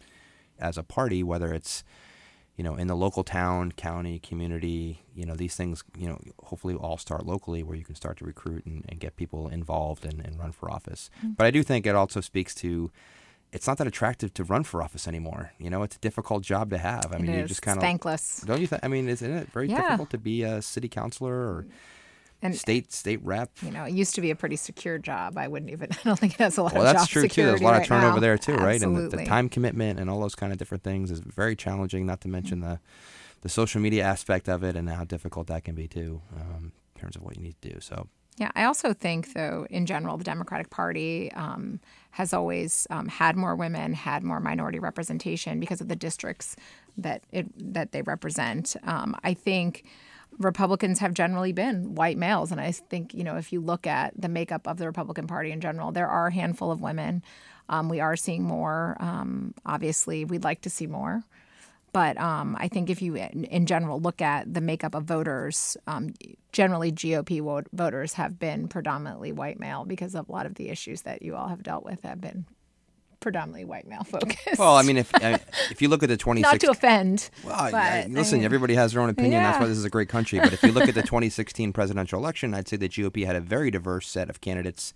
as 0.59 0.77
a 0.77 0.83
party, 0.83 1.23
whether 1.23 1.53
it's, 1.53 1.83
you 2.57 2.63
know, 2.63 2.75
in 2.75 2.87
the 2.87 2.95
local 2.95 3.23
town, 3.23 3.71
county, 3.71 4.19
community, 4.19 5.01
you 5.15 5.25
know, 5.25 5.33
these 5.33 5.55
things, 5.55 5.81
you 5.97 6.09
know, 6.09 6.19
hopefully 6.43 6.75
all 6.75 6.97
start 6.97 7.25
locally 7.25 7.63
where 7.63 7.77
you 7.77 7.85
can 7.85 7.95
start 7.95 8.17
to 8.17 8.25
recruit 8.25 8.65
and, 8.65 8.83
and 8.89 8.99
get 8.99 9.15
people 9.15 9.47
involved 9.47 10.03
and, 10.03 10.19
and 10.19 10.37
run 10.37 10.51
for 10.51 10.69
office. 10.69 11.09
Mm-hmm. 11.19 11.35
But 11.37 11.45
I 11.45 11.51
do 11.51 11.63
think 11.63 11.87
it 11.87 11.95
also 11.95 12.19
speaks 12.19 12.53
to, 12.55 12.91
it's 13.51 13.67
not 13.67 13.77
that 13.79 13.87
attractive 13.87 14.33
to 14.35 14.43
run 14.43 14.63
for 14.63 14.81
office 14.81 15.07
anymore. 15.07 15.53
You 15.57 15.69
know, 15.69 15.83
it's 15.83 15.95
a 15.95 15.99
difficult 15.99 16.43
job 16.43 16.69
to 16.69 16.77
have. 16.77 17.11
I 17.11 17.15
it 17.15 17.21
mean, 17.21 17.31
is. 17.31 17.41
you 17.41 17.47
just 17.47 17.61
kind 17.61 17.77
of 17.77 17.81
thankless. 17.81 18.41
Don't 18.45 18.61
you 18.61 18.67
think? 18.67 18.83
I 18.83 18.87
mean, 18.87 19.09
isn't 19.09 19.31
it 19.31 19.51
very 19.51 19.69
yeah. 19.69 19.81
difficult 19.81 20.11
to 20.11 20.17
be 20.17 20.43
a 20.43 20.61
city 20.61 20.87
councilor 20.87 21.33
or 21.33 21.65
and 22.41 22.55
state 22.55 22.93
state 22.93 23.19
rep? 23.23 23.51
You 23.61 23.71
know, 23.71 23.85
it 23.85 23.93
used 23.93 24.15
to 24.15 24.21
be 24.21 24.31
a 24.31 24.35
pretty 24.35 24.55
secure 24.55 24.97
job. 24.99 25.37
I 25.37 25.47
wouldn't 25.47 25.71
even. 25.71 25.89
I 25.91 25.97
don't 26.03 26.19
think 26.19 26.33
it 26.33 26.39
has 26.39 26.57
a 26.57 26.63
lot 26.63 26.73
well, 26.73 26.85
of 26.85 26.93
that's 26.93 27.07
true 27.07 27.27
too. 27.27 27.45
There's 27.45 27.61
a 27.61 27.63
lot 27.63 27.71
right 27.71 27.81
of 27.81 27.87
turnover 27.87 28.15
now. 28.15 28.21
there 28.21 28.37
too, 28.37 28.55
right? 28.55 28.81
And 28.81 28.95
the, 28.95 29.17
the, 29.17 29.25
time 29.25 29.49
commitment 29.49 29.99
and 29.99 30.09
all 30.09 30.19
those 30.19 30.35
kind 30.35 30.51
of 30.51 30.59
different 30.59 30.83
things 30.83 31.09
is 31.09 31.19
very 31.19 31.55
challenging. 31.55 32.05
Not 32.05 32.21
to 32.21 32.27
mention 32.27 32.59
the 32.59 32.79
the 33.41 33.49
social 33.49 33.81
media 33.81 34.03
aspect 34.03 34.47
of 34.47 34.63
it 34.63 34.75
and 34.75 34.89
how 34.89 35.05
difficult 35.05 35.47
that 35.47 35.63
can 35.63 35.73
be 35.73 35.87
too, 35.87 36.21
um, 36.35 36.71
in 36.95 37.01
terms 37.01 37.15
of 37.15 37.23
what 37.23 37.35
you 37.35 37.41
need 37.41 37.55
to 37.61 37.69
do. 37.69 37.79
So 37.79 38.07
yeah, 38.39 38.51
I 38.55 38.63
also 38.63 38.93
think, 38.93 39.33
though, 39.33 39.67
in 39.69 39.85
general, 39.85 40.15
the 40.15 40.23
Democratic 40.23 40.69
Party 40.69 41.29
um, 41.33 41.81
has 42.11 42.33
always 42.33 42.87
um, 42.89 43.09
had 43.09 43.35
more 43.35 43.53
women, 43.53 43.93
had 43.93 44.23
more 44.23 44.39
minority 44.39 44.79
representation 44.79 45.59
because 45.59 45.81
of 45.81 45.89
the 45.89 45.95
districts 45.95 46.55
that 46.97 47.21
it 47.33 47.47
that 47.73 47.91
they 47.91 48.01
represent. 48.01 48.77
Um, 48.83 49.13
I 49.25 49.33
think 49.33 49.83
Republicans 50.37 50.99
have 50.99 51.13
generally 51.13 51.51
been 51.51 51.95
white 51.95 52.17
males, 52.17 52.49
and 52.53 52.61
I 52.61 52.71
think 52.71 53.13
you 53.13 53.25
know 53.25 53.35
if 53.35 53.51
you 53.51 53.59
look 53.59 53.85
at 53.85 54.13
the 54.15 54.29
makeup 54.29 54.67
of 54.69 54.77
the 54.77 54.85
Republican 54.85 55.27
Party 55.27 55.51
in 55.51 55.59
general, 55.59 55.91
there 55.91 56.07
are 56.07 56.27
a 56.27 56.33
handful 56.33 56.71
of 56.71 56.79
women. 56.79 57.21
Um, 57.67 57.89
we 57.89 57.99
are 57.99 58.15
seeing 58.15 58.43
more. 58.43 58.95
Um, 59.01 59.53
obviously, 59.65 60.23
we'd 60.23 60.45
like 60.45 60.61
to 60.61 60.69
see 60.69 60.87
more. 60.87 61.23
But 61.91 62.19
um, 62.19 62.55
I 62.59 62.67
think 62.67 62.89
if 62.89 63.01
you, 63.01 63.15
in 63.15 63.65
general, 63.65 63.99
look 63.99 64.21
at 64.21 64.53
the 64.53 64.61
makeup 64.61 64.93
of 64.93 65.05
voters, 65.05 65.75
um, 65.87 66.13
generally 66.51 66.91
GOP 66.91 67.65
voters 67.73 68.13
have 68.13 68.37
been 68.37 68.67
predominantly 68.67 69.31
white 69.31 69.59
male 69.59 69.85
because 69.85 70.15
of 70.15 70.29
a 70.29 70.31
lot 70.31 70.45
of 70.45 70.55
the 70.55 70.69
issues 70.69 71.01
that 71.03 71.21
you 71.21 71.35
all 71.35 71.47
have 71.47 71.63
dealt 71.63 71.83
with 71.83 72.01
have 72.03 72.21
been 72.21 72.45
predominantly 73.19 73.65
white 73.65 73.87
male 73.87 74.03
focused. 74.05 74.59
Well, 74.59 74.75
I 74.75 74.83
mean, 74.83 74.97
if 74.97 75.13
uh, 75.15 75.37
if 75.69 75.81
you 75.81 75.89
look 75.89 76.03
at 76.03 76.09
the 76.09 76.17
2016 76.17 76.41
not 76.41 76.59
to 76.61 76.71
offend. 76.71 77.29
Well, 77.43 77.71
but, 77.71 77.73
yeah, 77.73 78.03
I 78.05 78.07
listen, 78.07 78.39
mean- 78.39 78.45
everybody 78.45 78.75
has 78.75 78.93
their 78.93 79.01
own 79.01 79.09
opinion. 79.09 79.43
That's 79.43 79.59
why 79.59 79.67
this 79.67 79.77
is 79.77 79.85
a 79.85 79.89
great 79.89 80.09
country. 80.09 80.39
But 80.39 80.53
if 80.53 80.63
you 80.63 80.71
look 80.71 80.87
at 80.87 80.95
the 80.95 81.01
2016 81.01 81.73
presidential 81.73 82.19
election, 82.19 82.53
I'd 82.53 82.67
say 82.67 82.77
the 82.77 82.89
GOP 82.89 83.25
had 83.25 83.35
a 83.35 83.41
very 83.41 83.71
diverse 83.71 84.07
set 84.07 84.29
of 84.29 84.41
candidates 84.41 84.93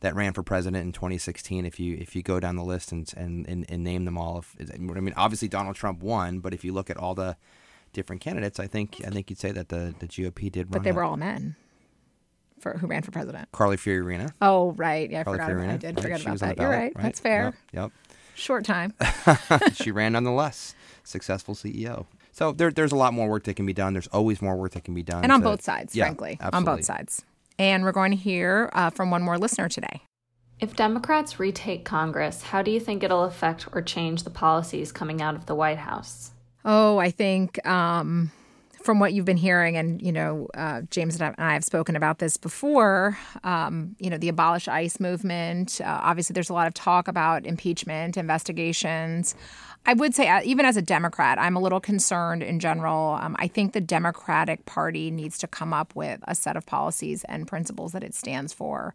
that 0.00 0.14
ran 0.14 0.32
for 0.32 0.42
president 0.42 0.82
in 0.84 0.92
2016. 0.92 1.64
If 1.66 1.78
you 1.80 1.96
if 2.00 2.16
you 2.16 2.22
go 2.22 2.40
down 2.40 2.56
the 2.56 2.64
list 2.64 2.92
and 2.92 3.12
and, 3.16 3.46
and, 3.48 3.66
and 3.68 3.84
name 3.84 4.04
them 4.04 4.16
all, 4.18 4.38
if, 4.38 4.56
I 4.72 4.76
mean, 4.78 5.14
obviously 5.16 5.48
Donald 5.48 5.76
Trump 5.76 6.02
won, 6.02 6.40
but 6.40 6.52
if 6.54 6.64
you 6.64 6.72
look 6.72 6.90
at 6.90 6.96
all 6.96 7.14
the 7.14 7.36
different 7.92 8.22
candidates, 8.22 8.58
I 8.60 8.66
think 8.66 9.00
I 9.06 9.10
think 9.10 9.30
you'd 9.30 9.38
say 9.38 9.52
that 9.52 9.68
the, 9.68 9.94
the 9.98 10.06
GOP 10.06 10.50
did. 10.50 10.70
But 10.70 10.82
they 10.84 10.92
were 10.92 11.04
all 11.04 11.16
men 11.16 11.56
for 12.60 12.76
who 12.78 12.86
ran 12.86 13.02
for 13.02 13.10
president. 13.10 13.48
Carly 13.52 13.76
Fiorina. 13.76 14.32
Oh, 14.42 14.72
right. 14.72 15.10
Yeah, 15.10 15.20
I 15.20 15.24
Carly 15.24 15.38
forgot. 15.38 15.50
About, 15.52 15.68
I 15.70 15.76
did 15.76 15.96
right? 15.96 16.02
forget 16.02 16.20
She 16.20 16.26
about 16.26 16.38
that. 16.40 16.56
the 16.56 16.62
You're 16.62 16.70
ballot, 16.72 16.92
right. 16.94 17.02
That's 17.04 17.20
fair. 17.20 17.54
Yep. 17.72 17.90
Short 18.34 18.64
time. 18.64 18.94
she 19.74 19.90
ran 19.90 20.12
nonetheless. 20.12 20.74
Successful 21.04 21.54
CEO. 21.54 22.06
So 22.32 22.52
there, 22.52 22.70
there's 22.70 22.92
a 22.92 22.96
lot 22.96 23.12
more 23.12 23.28
work 23.28 23.44
that 23.44 23.54
can 23.54 23.66
be 23.66 23.72
done. 23.72 23.92
There's 23.92 24.06
always 24.08 24.40
more 24.40 24.56
work 24.56 24.72
that 24.72 24.84
can 24.84 24.94
be 24.94 25.02
done. 25.02 25.24
and 25.24 25.32
on 25.32 25.40
to- 25.40 25.44
both 25.44 25.62
sides, 25.62 25.94
Yeah, 25.96 26.04
frankly, 26.04 26.38
on 26.52 26.64
both 26.64 26.84
sides. 26.84 27.24
And 27.60 27.84
we're 27.84 27.92
going 27.92 28.10
to 28.10 28.16
hear 28.16 28.70
uh, 28.72 28.88
from 28.88 29.10
one 29.10 29.22
more 29.22 29.36
listener 29.36 29.68
today. 29.68 30.00
If 30.60 30.74
Democrats 30.74 31.38
retake 31.38 31.84
Congress, 31.84 32.44
how 32.44 32.62
do 32.62 32.70
you 32.70 32.80
think 32.80 33.02
it'll 33.02 33.24
affect 33.24 33.68
or 33.72 33.82
change 33.82 34.22
the 34.22 34.30
policies 34.30 34.92
coming 34.92 35.20
out 35.20 35.34
of 35.34 35.44
the 35.44 35.54
White 35.54 35.76
House? 35.76 36.30
Oh, 36.64 36.96
I 36.96 37.10
think 37.10 37.64
um, 37.66 38.30
from 38.82 38.98
what 38.98 39.12
you've 39.12 39.26
been 39.26 39.36
hearing, 39.36 39.76
and 39.76 40.00
you 40.00 40.10
know, 40.10 40.48
uh, 40.54 40.82
James 40.90 41.20
and 41.20 41.34
I 41.36 41.52
have 41.52 41.64
spoken 41.64 41.96
about 41.96 42.18
this 42.18 42.38
before. 42.38 43.18
Um, 43.44 43.94
you 43.98 44.08
know, 44.08 44.16
the 44.16 44.30
abolish 44.30 44.66
ICE 44.66 44.98
movement. 44.98 45.82
Uh, 45.82 46.00
obviously, 46.02 46.32
there's 46.32 46.50
a 46.50 46.54
lot 46.54 46.66
of 46.66 46.72
talk 46.72 47.08
about 47.08 47.44
impeachment 47.44 48.16
investigations. 48.16 49.34
I 49.86 49.94
would 49.94 50.14
say, 50.14 50.28
uh, 50.28 50.42
even 50.44 50.66
as 50.66 50.76
a 50.76 50.82
Democrat, 50.82 51.38
I'm 51.38 51.56
a 51.56 51.60
little 51.60 51.80
concerned 51.80 52.42
in 52.42 52.60
general. 52.60 53.14
Um, 53.14 53.34
I 53.38 53.48
think 53.48 53.72
the 53.72 53.80
Democratic 53.80 54.66
Party 54.66 55.10
needs 55.10 55.38
to 55.38 55.46
come 55.46 55.72
up 55.72 55.96
with 55.96 56.20
a 56.28 56.34
set 56.34 56.56
of 56.56 56.66
policies 56.66 57.24
and 57.24 57.48
principles 57.48 57.92
that 57.92 58.04
it 58.04 58.14
stands 58.14 58.52
for. 58.52 58.92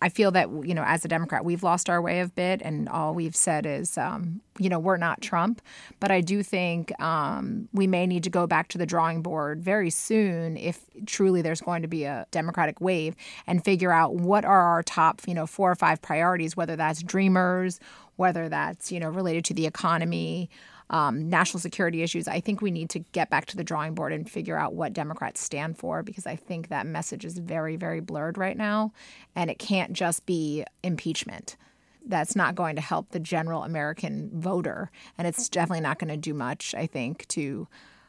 I 0.00 0.08
feel 0.08 0.30
that, 0.30 0.48
you 0.64 0.74
know, 0.74 0.84
as 0.86 1.04
a 1.04 1.08
Democrat, 1.08 1.44
we've 1.44 1.64
lost 1.64 1.90
our 1.90 2.00
way 2.00 2.20
a 2.20 2.28
bit, 2.28 2.62
and 2.62 2.88
all 2.88 3.14
we've 3.14 3.34
said 3.34 3.66
is, 3.66 3.98
um, 3.98 4.40
you 4.60 4.68
know, 4.68 4.78
we're 4.78 4.96
not 4.96 5.20
Trump. 5.20 5.60
But 5.98 6.12
I 6.12 6.20
do 6.20 6.44
think 6.44 6.98
um, 7.02 7.68
we 7.72 7.88
may 7.88 8.06
need 8.06 8.22
to 8.22 8.30
go 8.30 8.46
back 8.46 8.68
to 8.68 8.78
the 8.78 8.86
drawing 8.86 9.22
board 9.22 9.60
very 9.60 9.90
soon 9.90 10.56
if 10.56 10.80
truly 11.04 11.42
there's 11.42 11.60
going 11.60 11.82
to 11.82 11.88
be 11.88 12.04
a 12.04 12.26
Democratic 12.30 12.80
wave 12.80 13.16
and 13.48 13.64
figure 13.64 13.90
out 13.90 14.14
what 14.14 14.44
are 14.44 14.62
our 14.62 14.84
top, 14.84 15.20
you 15.26 15.34
know, 15.34 15.48
four 15.48 15.70
or 15.70 15.74
five 15.74 16.00
priorities, 16.00 16.56
whether 16.56 16.76
that's 16.76 17.02
dreamers, 17.02 17.80
whether 18.18 18.48
that's, 18.48 18.90
you 18.90 18.98
know, 18.98 19.08
related 19.08 19.44
to 19.46 19.54
the 19.54 19.64
economy, 19.64 20.50
um, 20.90 21.28
national 21.28 21.60
security 21.60 22.02
issues. 22.02 22.26
I 22.26 22.40
think 22.40 22.60
we 22.60 22.72
need 22.72 22.90
to 22.90 22.98
get 22.98 23.30
back 23.30 23.46
to 23.46 23.56
the 23.56 23.62
drawing 23.62 23.94
board 23.94 24.12
and 24.12 24.28
figure 24.28 24.58
out 24.58 24.74
what 24.74 24.92
Democrats 24.92 25.40
stand 25.40 25.78
for 25.78 26.02
because 26.02 26.26
I 26.26 26.34
think 26.34 26.68
that 26.68 26.84
message 26.84 27.24
is 27.24 27.38
very, 27.38 27.76
very 27.76 28.00
blurred 28.00 28.36
right 28.36 28.56
now. 28.56 28.92
And 29.36 29.50
it 29.50 29.60
can't 29.60 29.92
just 29.92 30.26
be 30.26 30.64
impeachment. 30.82 31.56
That's 32.04 32.34
not 32.34 32.56
going 32.56 32.74
to 32.74 32.82
help 32.82 33.10
the 33.10 33.20
general 33.20 33.62
American 33.62 34.30
voter. 34.32 34.90
And 35.16 35.28
it's 35.28 35.48
definitely 35.48 35.82
not 35.82 36.00
going 36.00 36.08
to 36.08 36.16
do 36.16 36.34
much, 36.34 36.74
I 36.74 36.86
think, 36.86 37.28
to 37.28 37.68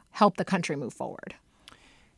help 0.09 0.37
the 0.37 0.45
country 0.45 0.75
move 0.75 0.93
forward. 0.93 1.35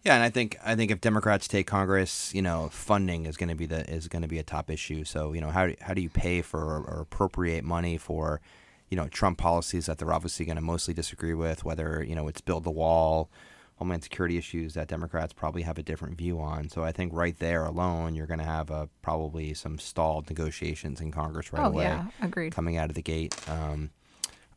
Yeah, 0.03 0.15
and 0.15 0.23
I 0.23 0.29
think 0.29 0.57
I 0.65 0.75
think 0.75 0.89
if 0.89 0.99
Democrats 0.99 1.47
take 1.47 1.67
Congress, 1.67 2.33
you 2.33 2.41
know, 2.41 2.69
funding 2.69 3.25
is 3.25 3.37
going 3.37 3.49
to 3.49 3.55
be 3.55 3.67
the 3.67 3.87
is 3.89 4.07
going 4.07 4.23
to 4.23 4.27
be 4.27 4.39
a 4.39 4.43
top 4.43 4.69
issue. 4.71 5.03
So 5.03 5.33
you 5.33 5.41
know, 5.41 5.51
how 5.51 5.67
do, 5.67 5.75
how 5.81 5.93
do 5.93 6.01
you 6.01 6.09
pay 6.09 6.41
for 6.41 6.59
or, 6.59 6.83
or 6.83 7.01
appropriate 7.01 7.63
money 7.63 7.97
for, 7.97 8.41
you 8.89 8.97
know, 8.97 9.07
Trump 9.07 9.37
policies 9.37 9.85
that 9.85 9.99
they're 9.99 10.13
obviously 10.13 10.45
going 10.45 10.55
to 10.55 10.61
mostly 10.61 10.93
disagree 10.93 11.35
with, 11.35 11.63
whether 11.63 12.03
you 12.03 12.15
know 12.15 12.27
it's 12.27 12.41
build 12.41 12.63
the 12.63 12.71
wall, 12.71 13.29
homeland 13.75 14.03
security 14.03 14.37
issues 14.37 14.73
that 14.73 14.87
Democrats 14.87 15.33
probably 15.33 15.61
have 15.61 15.77
a 15.77 15.83
different 15.83 16.17
view 16.17 16.39
on. 16.39 16.69
So 16.69 16.83
I 16.83 16.91
think 16.91 17.13
right 17.13 17.37
there 17.37 17.65
alone, 17.65 18.15
you're 18.15 18.27
going 18.27 18.39
to 18.39 18.45
have 18.45 18.71
a, 18.71 18.89
probably 19.03 19.53
some 19.53 19.77
stalled 19.77 20.29
negotiations 20.29 20.99
in 20.99 21.11
Congress 21.11 21.53
right 21.53 21.63
oh, 21.63 21.67
away 21.67 21.83
yeah, 21.83 22.07
agreed. 22.21 22.53
coming 22.53 22.77
out 22.77 22.89
of 22.89 22.95
the 22.95 23.01
gate. 23.03 23.35
Um, 23.49 23.91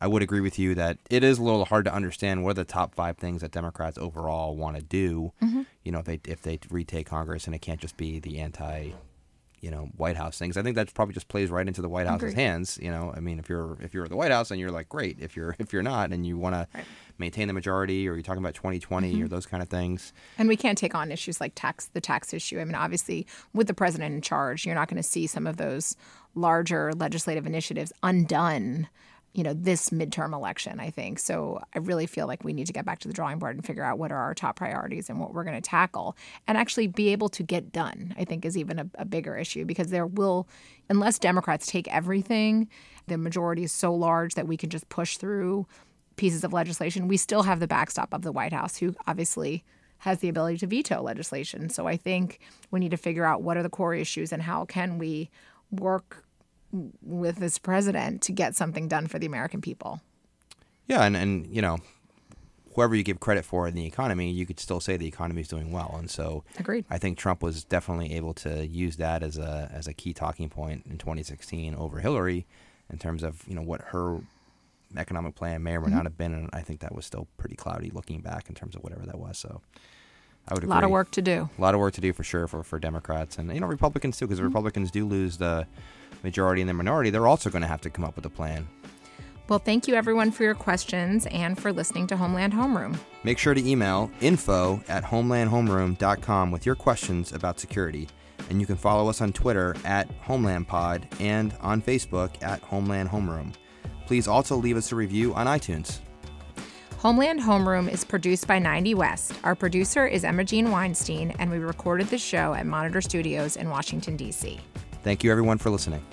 I 0.01 0.07
would 0.07 0.21
agree 0.21 0.41
with 0.41 0.59
you 0.59 0.75
that 0.75 0.97
it 1.09 1.23
is 1.23 1.39
a 1.39 1.43
little 1.43 1.65
hard 1.65 1.85
to 1.85 1.93
understand 1.93 2.43
what 2.43 2.51
are 2.51 2.53
the 2.55 2.65
top 2.65 2.93
five 2.95 3.17
things 3.17 3.41
that 3.41 3.51
Democrats 3.51 3.97
overall 3.97 4.55
want 4.55 4.75
to 4.75 4.83
do. 4.83 5.31
Mm-hmm. 5.41 5.61
You 5.83 5.91
know, 5.91 5.99
if 5.99 6.05
they 6.05 6.19
if 6.25 6.41
they 6.41 6.59
retake 6.69 7.07
Congress, 7.07 7.45
and 7.45 7.55
it 7.55 7.59
can't 7.59 7.79
just 7.79 7.95
be 7.95 8.19
the 8.19 8.39
anti, 8.39 8.89
you 9.61 9.71
know, 9.71 9.89
White 9.95 10.17
House 10.17 10.37
things. 10.37 10.57
I 10.57 10.63
think 10.63 10.75
that 10.75 10.93
probably 10.93 11.13
just 11.13 11.27
plays 11.29 11.49
right 11.49 11.65
into 11.67 11.81
the 11.81 11.87
White 11.89 12.07
House's 12.07 12.33
Agreed. 12.33 12.35
hands. 12.41 12.77
You 12.81 12.91
know, 12.91 13.13
I 13.15 13.19
mean, 13.21 13.39
if 13.39 13.47
you're 13.49 13.77
if 13.81 13.93
you're 13.93 14.07
the 14.07 14.17
White 14.17 14.31
House 14.31 14.51
and 14.51 14.59
you're 14.59 14.69
like, 14.71 14.89
great. 14.89 15.17
If 15.19 15.35
you're 15.35 15.55
if 15.59 15.71
you're 15.71 15.81
not 15.83 16.11
and 16.11 16.25
you 16.25 16.37
want 16.37 16.55
to 16.55 16.67
maintain 17.17 17.47
the 17.47 17.53
majority, 17.53 18.07
or 18.09 18.13
you're 18.13 18.21
talking 18.23 18.43
about 18.43 18.53
2020 18.55 19.13
Mm-hmm. 19.13 19.23
or 19.23 19.27
those 19.29 19.45
kind 19.45 19.63
of 19.63 19.69
things. 19.69 20.11
And 20.37 20.49
we 20.49 20.57
can't 20.57 20.77
take 20.77 20.93
on 20.93 21.09
issues 21.11 21.39
like 21.39 21.53
tax, 21.55 21.85
the 21.93 22.01
tax 22.01 22.33
issue. 22.33 22.59
I 22.59 22.65
mean, 22.65 22.75
obviously, 22.75 23.25
with 23.53 23.67
the 23.67 23.73
president 23.73 24.13
in 24.13 24.21
charge, 24.21 24.65
you're 24.65 24.75
not 24.75 24.89
going 24.89 25.01
to 25.01 25.07
see 25.07 25.25
some 25.25 25.47
of 25.47 25.55
those 25.55 25.95
larger 26.35 26.91
legislative 26.93 27.45
initiatives 27.47 27.93
undone. 28.03 28.89
You 29.35 29.43
know, 29.43 29.53
this 29.53 29.89
midterm 29.89 30.33
election, 30.33 30.79
I 30.79 30.89
think. 30.89 31.19
So 31.19 31.61
I 31.75 31.79
really 31.79 32.07
feel 32.07 32.25
like 32.25 32.45
we 32.45 32.53
need 32.53 32.67
to 32.67 32.73
get 32.73 32.85
back 32.85 32.99
to 32.99 33.09
the 33.09 33.13
drawing 33.13 33.37
board 33.37 33.55
and 33.57 33.65
figure 33.65 33.83
out 33.83 33.99
what 33.99 34.11
are 34.11 34.17
our 34.17 34.33
top 34.33 34.55
priorities 34.55 35.09
and 35.09 35.19
what 35.19 35.33
we're 35.33 35.43
going 35.43 35.61
to 35.61 35.69
tackle 35.69 36.15
and 36.47 36.57
actually 36.57 36.87
be 36.87 37.09
able 37.09 37.27
to 37.29 37.43
get 37.43 37.73
done, 37.73 38.15
I 38.17 38.23
think 38.23 38.45
is 38.45 38.57
even 38.57 38.79
a, 38.79 38.87
a 38.95 39.03
bigger 39.03 39.35
issue 39.35 39.65
because 39.65 39.89
there 39.89 40.07
will, 40.07 40.47
unless 40.89 41.19
Democrats 41.19 41.67
take 41.67 41.93
everything, 41.93 42.69
the 43.07 43.17
majority 43.17 43.63
is 43.63 43.73
so 43.73 43.93
large 43.93 44.35
that 44.35 44.47
we 44.47 44.55
can 44.55 44.69
just 44.69 44.87
push 44.87 45.17
through 45.17 45.67
pieces 46.15 46.43
of 46.43 46.53
legislation. 46.53 47.09
We 47.09 47.17
still 47.17 47.43
have 47.43 47.59
the 47.59 47.67
backstop 47.67 48.13
of 48.13 48.21
the 48.21 48.31
White 48.31 48.53
House, 48.53 48.77
who 48.77 48.95
obviously 49.05 49.63
has 49.99 50.19
the 50.19 50.29
ability 50.29 50.57
to 50.59 50.67
veto 50.67 51.01
legislation. 51.01 51.69
So 51.69 51.87
I 51.87 51.97
think 51.97 52.39
we 52.71 52.79
need 52.79 52.91
to 52.91 52.97
figure 52.97 53.25
out 53.25 53.41
what 53.41 53.57
are 53.57 53.63
the 53.63 53.69
core 53.69 53.93
issues 53.95 54.31
and 54.31 54.41
how 54.41 54.65
can 54.65 54.97
we 54.97 55.29
work 55.71 56.24
with 57.01 57.37
this 57.37 57.57
president 57.57 58.21
to 58.23 58.31
get 58.31 58.55
something 58.55 58.87
done 58.87 59.07
for 59.07 59.19
the 59.19 59.25
American 59.25 59.61
people. 59.61 60.01
Yeah, 60.87 61.03
and 61.03 61.15
and 61.15 61.47
you 61.47 61.61
know, 61.61 61.77
whoever 62.75 62.95
you 62.95 63.03
give 63.03 63.19
credit 63.19 63.45
for 63.45 63.67
in 63.67 63.75
the 63.75 63.85
economy, 63.85 64.29
you 64.31 64.45
could 64.45 64.59
still 64.59 64.79
say 64.79 64.97
the 64.97 65.07
economy 65.07 65.41
is 65.41 65.47
doing 65.47 65.71
well, 65.71 65.95
and 65.97 66.09
so 66.09 66.43
Agreed. 66.59 66.85
I 66.89 66.97
think 66.97 67.17
Trump 67.17 67.41
was 67.41 67.63
definitely 67.63 68.13
able 68.13 68.33
to 68.35 68.65
use 68.67 68.97
that 68.97 69.23
as 69.23 69.37
a 69.37 69.69
as 69.73 69.87
a 69.87 69.93
key 69.93 70.13
talking 70.13 70.49
point 70.49 70.85
in 70.89 70.97
2016 70.97 71.73
over 71.75 71.99
Hillary, 71.99 72.45
in 72.91 72.97
terms 72.99 73.23
of 73.23 73.43
you 73.47 73.55
know 73.55 73.63
what 73.63 73.81
her 73.81 74.19
economic 74.97 75.35
plan 75.35 75.63
may 75.63 75.75
or 75.75 75.81
Mm-hmm. 75.81 75.89
may 75.89 75.95
not 75.95 76.05
have 76.05 76.17
been, 76.17 76.33
and 76.33 76.49
I 76.53 76.61
think 76.61 76.81
that 76.81 76.93
was 76.93 77.05
still 77.05 77.27
pretty 77.37 77.55
cloudy 77.55 77.89
looking 77.89 78.21
back 78.21 78.47
in 78.49 78.55
terms 78.55 78.75
of 78.75 78.83
whatever 78.83 79.05
that 79.05 79.17
was. 79.17 79.37
So 79.37 79.61
I 80.47 80.53
would 80.53 80.63
agree. 80.63 80.71
A 80.71 80.75
lot 80.75 80.83
of 80.83 80.91
work 80.91 81.11
to 81.11 81.21
do. 81.21 81.49
A 81.57 81.61
lot 81.61 81.73
of 81.73 81.79
work 81.79 81.93
to 81.95 82.01
do 82.01 82.13
for 82.13 82.23
sure 82.23 82.47
for, 82.47 82.63
for 82.63 82.79
Democrats 82.79 83.37
and 83.37 83.51
you 83.53 83.59
know 83.59 83.67
Republicans 83.67 84.17
too, 84.17 84.25
because 84.25 84.39
Mm-hmm. 84.39 84.47
Republicans 84.47 84.91
do 84.91 85.05
lose 85.05 85.37
the 85.37 85.65
majority 86.23 86.61
and 86.61 86.69
the 86.69 86.73
minority. 86.73 87.09
They're 87.09 87.27
also 87.27 87.49
going 87.49 87.61
to 87.61 87.67
have 87.67 87.81
to 87.81 87.89
come 87.89 88.05
up 88.05 88.15
with 88.15 88.25
a 88.25 88.29
plan. 88.29 88.67
Well, 89.47 89.59
thank 89.59 89.87
you 89.87 89.93
everyone 89.93 90.31
for 90.31 90.43
your 90.43 90.55
questions 90.55 91.27
and 91.27 91.59
for 91.59 91.71
listening 91.71 92.07
to 92.07 92.17
Homeland 92.17 92.51
Homeroom. 92.53 92.97
Make 93.23 93.37
sure 93.37 93.53
to 93.53 93.63
email 93.63 94.09
info 94.19 94.81
at 94.87 95.03
homelandhomeroom.com 95.03 96.49
with 96.51 96.65
your 96.65 96.75
questions 96.75 97.31
about 97.31 97.59
security. 97.59 98.07
And 98.49 98.59
you 98.59 98.65
can 98.65 98.75
follow 98.75 99.07
us 99.07 99.21
on 99.21 99.33
Twitter 99.33 99.75
at 99.85 100.07
HomelandPod 100.23 101.21
and 101.21 101.55
on 101.61 101.81
Facebook 101.81 102.41
at 102.43 102.59
Homeland 102.61 103.09
Homeroom. 103.09 103.53
Please 104.07 104.27
also 104.27 104.55
leave 104.55 104.77
us 104.77 104.91
a 104.91 104.95
review 104.95 105.33
on 105.35 105.47
iTunes. 105.47 105.99
Homeland 107.05 107.39
Homeroom 107.39 107.87
is 107.87 108.03
produced 108.03 108.47
by 108.47 108.57
90 108.57 108.95
West. 108.95 109.33
Our 109.43 109.53
producer 109.53 110.07
is 110.07 110.23
Emma 110.23 110.43
Jean 110.43 110.71
Weinstein, 110.71 111.35
and 111.37 111.51
we 111.51 111.59
recorded 111.59 112.07
the 112.07 112.17
show 112.17 112.55
at 112.55 112.65
Monitor 112.65 112.99
Studios 112.99 113.57
in 113.57 113.69
Washington, 113.69 114.17
D.C. 114.17 114.59
Thank 115.03 115.23
you 115.23 115.31
everyone 115.31 115.59
for 115.59 115.69
listening. 115.69 116.03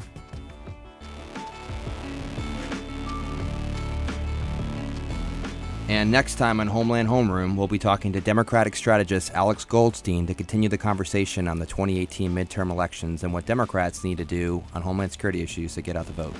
And 5.88 6.10
next 6.10 6.34
time 6.34 6.60
on 6.60 6.66
Homeland 6.66 7.08
Homeroom, 7.08 7.56
we'll 7.56 7.68
be 7.68 7.78
talking 7.78 8.12
to 8.12 8.20
Democratic 8.20 8.76
strategist 8.76 9.32
Alex 9.32 9.64
Goldstein 9.64 10.26
to 10.26 10.34
continue 10.34 10.68
the 10.68 10.76
conversation 10.76 11.48
on 11.48 11.58
the 11.58 11.64
2018 11.64 12.30
midterm 12.30 12.70
elections 12.70 13.24
and 13.24 13.32
what 13.32 13.46
Democrats 13.46 14.04
need 14.04 14.18
to 14.18 14.26
do 14.26 14.62
on 14.74 14.82
Homeland 14.82 15.12
Security 15.12 15.40
issues 15.40 15.72
to 15.72 15.80
get 15.80 15.96
out 15.96 16.04
the 16.04 16.12
vote. 16.12 16.34